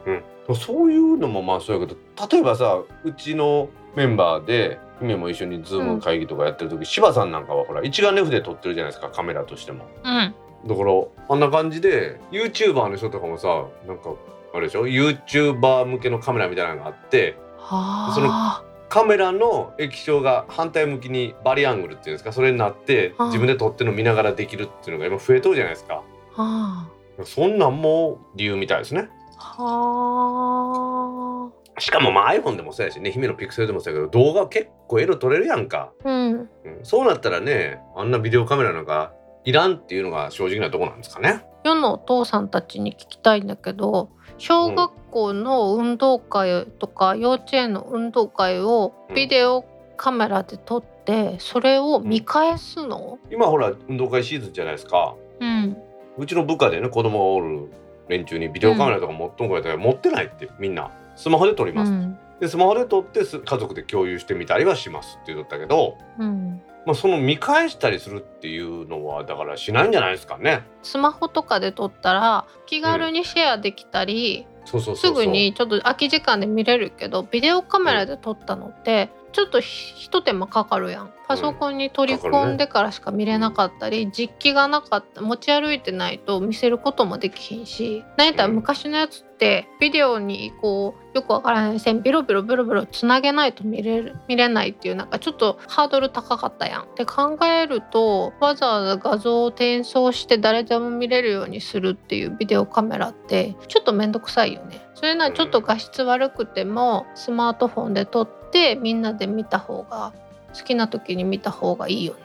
[0.06, 0.56] うんうん。
[0.56, 1.98] そういうのもまあそうやけど
[2.30, 9.88] 例えばさうちのメンバーで姫も一緒にズーム会議とかやってる時、柴さんなんかはほら一眼レフで撮ってるじゃないですかカメラとしても。
[10.04, 10.34] うん。
[10.64, 10.92] だから
[11.28, 14.14] あんな感じで YouTuber の人とかもさなんか
[14.54, 22.32] あれでしょ？YouTuber 向けのカメラみたいなのがあってはそのあカメラの液晶が反対向きにバリアングルっていうんですか？
[22.32, 25.94] それになって自分で撮ってるの見ながらできるっていうのが今増えとるじゃないですか。
[25.94, 26.02] は
[26.36, 26.88] あ。
[27.24, 29.08] そんなんも理由みたいですね。
[29.38, 36.32] はしかもまあ iPhone でもそうやしね姫のピクセルでもそうやけど動画結構エロ撮れるやんか、あうん。
[36.32, 36.48] うん、
[36.82, 49.64] そうなったらねあんなビデオカメラなんかいらんっていうのが正直なとこなんですかね世のお父さんたちに聞きたいんだけど小学校の運動会とか幼稚園の運動会をビデオ
[49.96, 55.14] カメラで撮ってそれを見返すの、今ほら運動会シーズンじゃないですか。
[55.40, 55.76] うん、
[56.18, 57.70] うちの部下でね子供がおる
[58.08, 60.90] 連中にビデオカメラとか持っとんこやったら持ってないってみんな。
[61.14, 62.18] スマホで撮ります、うん。
[62.40, 70.64] でスマホで撮ってす家族で共有してみたりはしますって言っとったけど、うん、まあ、その見返したりするっていうのはだからしないんじゃないですかね。
[70.82, 81.12] スマホとかで撮ったら気軽にシェアできたり、すぐにちょっと空き時間で見れるけどビデオカメラで撮ったのってちょっとひひと手間かかるやん。
[81.26, 96.82] パソコンに取り込んでからしか見れなかったり、実機がなかった持ち歩いてないと見せることもできひんし何やったら昔のやつっててビデオにこうよくわからない線ビロビロビロビロつなげないと見れる見れないっていうなんかちょっとハードル高かったやん。
[96.82, 104.80] って考えるとわざわざ画像を転送して誰でも見れるようにするっていうビデオカメラってちょっと面倒くさいよね。
[104.94, 110.12] それならちょっと画質悪くてもスマートフォンで撮ってみんなで見た方が
[110.54, 112.20] 好きな時に見た方がいいよね。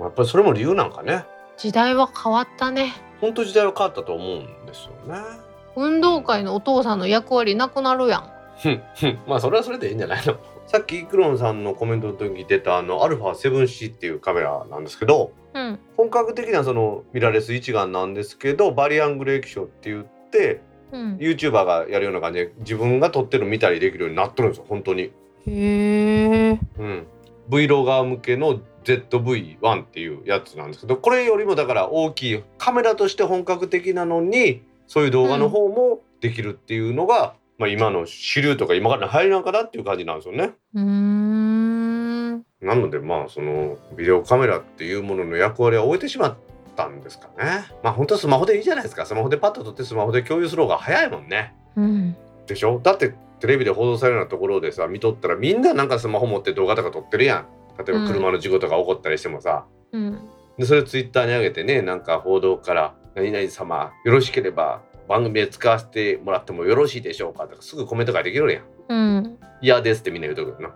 [0.00, 1.26] やっぱりそれも理由なんかね
[1.58, 2.94] 時代は変わったね。
[3.20, 5.41] 本当時代は変わったと思うんですよね
[5.76, 8.30] 運動会のお父さんの役割なくなるやん。
[9.26, 10.36] まあそれはそれでいいんじゃないの？
[10.66, 15.78] さっきイクロンさんのコメントの時に出たあの α7C っていうカメラなんですけどうん。
[15.96, 20.60] 本格的なそのミラーレス一眼なんですけどバリアングル液晶って言って
[20.92, 21.16] うん。
[21.16, 25.02] YouTuber がやるような感じで自分が撮ってるの見たりできるようになってるんですよ本当に。
[25.02, 25.10] へ
[25.46, 26.58] え。
[26.78, 27.06] うん、
[27.50, 34.62] Vlogger 向けの ZV-1 っていうやつなんですけどこれよりもだから大きいカメラとして本格的なのに
[34.92, 40.50] そういう動画の方もできるっていうのが、まあ、今の主流とか今からの流行りなんかなっていう感じなんですよね。
[40.74, 42.32] うーん。
[42.60, 46.36] なのでまあそのビデオカメラっていうものの役割は終えてしまっ
[46.76, 47.64] たんですかね。
[47.82, 51.54] まあ本当はスマホでいいじゃないですかスマホでパッと撮ってスマホで共有する方が早いもんね。
[51.74, 52.14] うん。
[52.46, 52.78] でしょ？
[52.82, 57.46] だってテレビで報道されるようなところでさ見とったらみんななんかスマホ持って動画とか撮ってるやん
[57.78, 60.18] 例えば車の事故とか起こったりしてもさ、うん。
[60.58, 69.38] でそれツイッターに上げてねなんか報道から「何々様よろしければ番組で使わせてもらってもよろしいでしょうか」とかすぐコメントができるやんうん。
[69.60, 70.74] 「嫌です」ってみんな言うとくけどな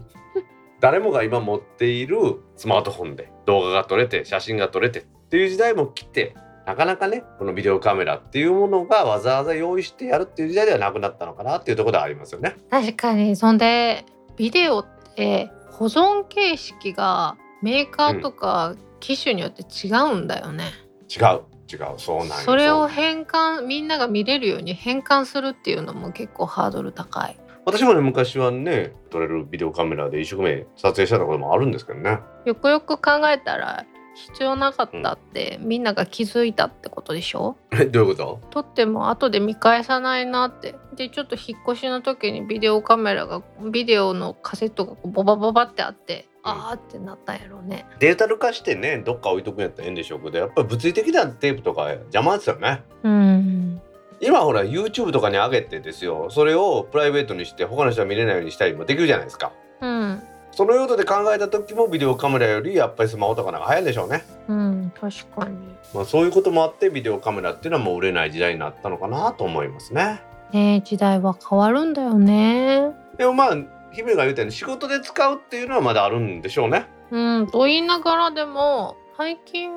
[0.80, 2.18] 誰もが今持っている
[2.56, 6.34] スマートフォンで動画が撮れて写真が撮れてっていう時代も来て
[6.66, 12.56] なかなかねこのビデオカメラっていうものがわざわざ用意してやるっていう時代ではなくなったのかなっていうところではありますよね。
[12.70, 14.04] 確かにそんで
[14.36, 20.64] ビデオって保存形式がメーカーとか機種によって違うんだよね。
[21.08, 21.94] 違う違う。
[21.98, 22.34] そうなんよ。
[22.44, 27.38] それを変換みんなが見れるように変換するっていうのも結構ハードル高い。
[27.64, 32.20] 私もね昔はね撮れるビデオカメラで一生懸命撮影したこともあるんですけどね。
[32.46, 37.56] よくよく考えたら必要なかったって、みんなが気づいたってことでしょ？
[37.72, 38.62] えどういうこと？
[38.62, 40.74] 撮っても後で見返さないなって。
[40.96, 47.86] でちょっと引っ越しの時にビデオカメラがビデオのカセットがボバボバってあって、うんあーってなったんやろうね。
[47.98, 52.82] データル化してねどっか置いとくんやったらええんでしょうけどやっぱり物理的なテープとか邪魔ですよね。
[53.02, 53.80] うん。
[54.20, 56.28] 今ほら YouTube とかに上げてですよ。
[56.30, 59.52] それをプライベートにして他の人は見れないようにしたりもできるじゃないですか。
[59.80, 60.22] うん。
[60.52, 64.24] その用途で考えた時もビデオカメラよりやっぱりスマホとかなんか早いんでしょうね。
[64.48, 65.56] うん確かに。
[65.94, 70.20] まあそういうこともあってビデオカメラっていうのはもう売れない時代になったのかなと思いますね。
[70.52, 72.90] ねえ時代は変わるんだよね。
[73.16, 73.56] でもまあ
[73.98, 76.86] 姫が言ったように仕事で使うっていうのはまだあるんでしょうね。
[77.10, 79.70] うんと言いながらでも最近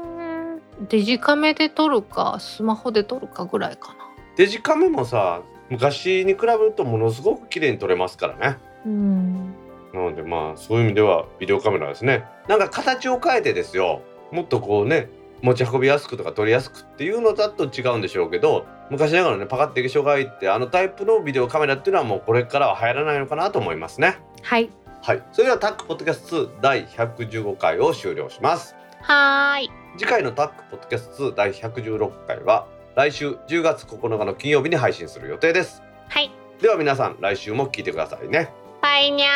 [0.89, 3.95] デジカメで撮るかスマホで撮るかぐらいかな。
[4.37, 8.57] デジカメもさ昔に比べるとものすごく綺麗に撮れますからね。
[8.85, 9.53] うん。
[9.93, 12.25] なのでまあそういう意味ではビデオカメラはですね。
[12.47, 14.01] なんか形を変えてですよ。
[14.31, 15.09] もっとこうね
[15.41, 24.17] 持ち運びやすくとか撮りやすくっていうのだと違うんでしょうけど昔ながらねパカッて液晶が入ってあのタイプのビデオカメラっていうのはもうこれからは流行らないのかなと思いますね。
[24.43, 24.69] はい。
[25.01, 25.23] はい。
[25.31, 28.75] それではタックポッドキャスト2第115回を終了します。
[29.01, 29.71] はーい。
[29.97, 35.81] 次回のタックポッドキャスト2第116回は来週10月9日の金曜日に配信する予定です。
[36.09, 36.29] はい。
[36.61, 38.51] では皆さん来週も聞いてくださいね。
[38.81, 39.27] バイニャ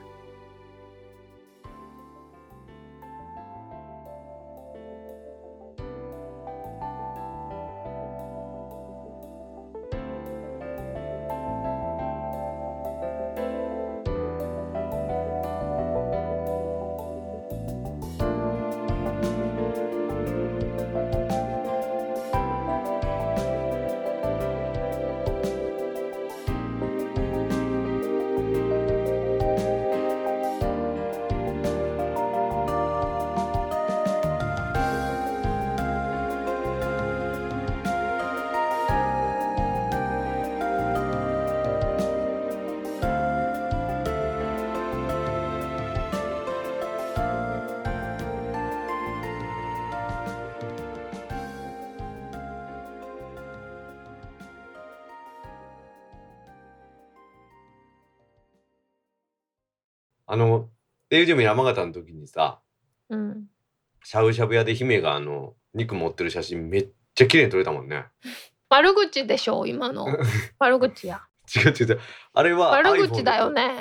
[0.00, 0.03] ー
[61.18, 62.60] の AUDM 山形の時にさ
[63.08, 63.46] うん。
[64.02, 68.04] しゃぶしゃぶ屋で姫があの肉持ってる写真めっちゃ綺麗に撮れたもんね。
[68.68, 70.06] 悪口でしょ今の。
[70.58, 71.22] 悪口や。
[71.54, 72.00] 違う違う違う。
[72.32, 73.80] あれは悪口だよね。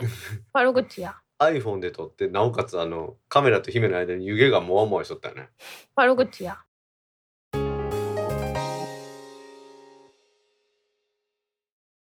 [0.53, 1.15] 悪口や。
[1.39, 5.49] で iPhone で撮ってなおかつあのカメラと姫の間に湯気がもわもわしとったよね。
[5.95, 6.59] 悪口や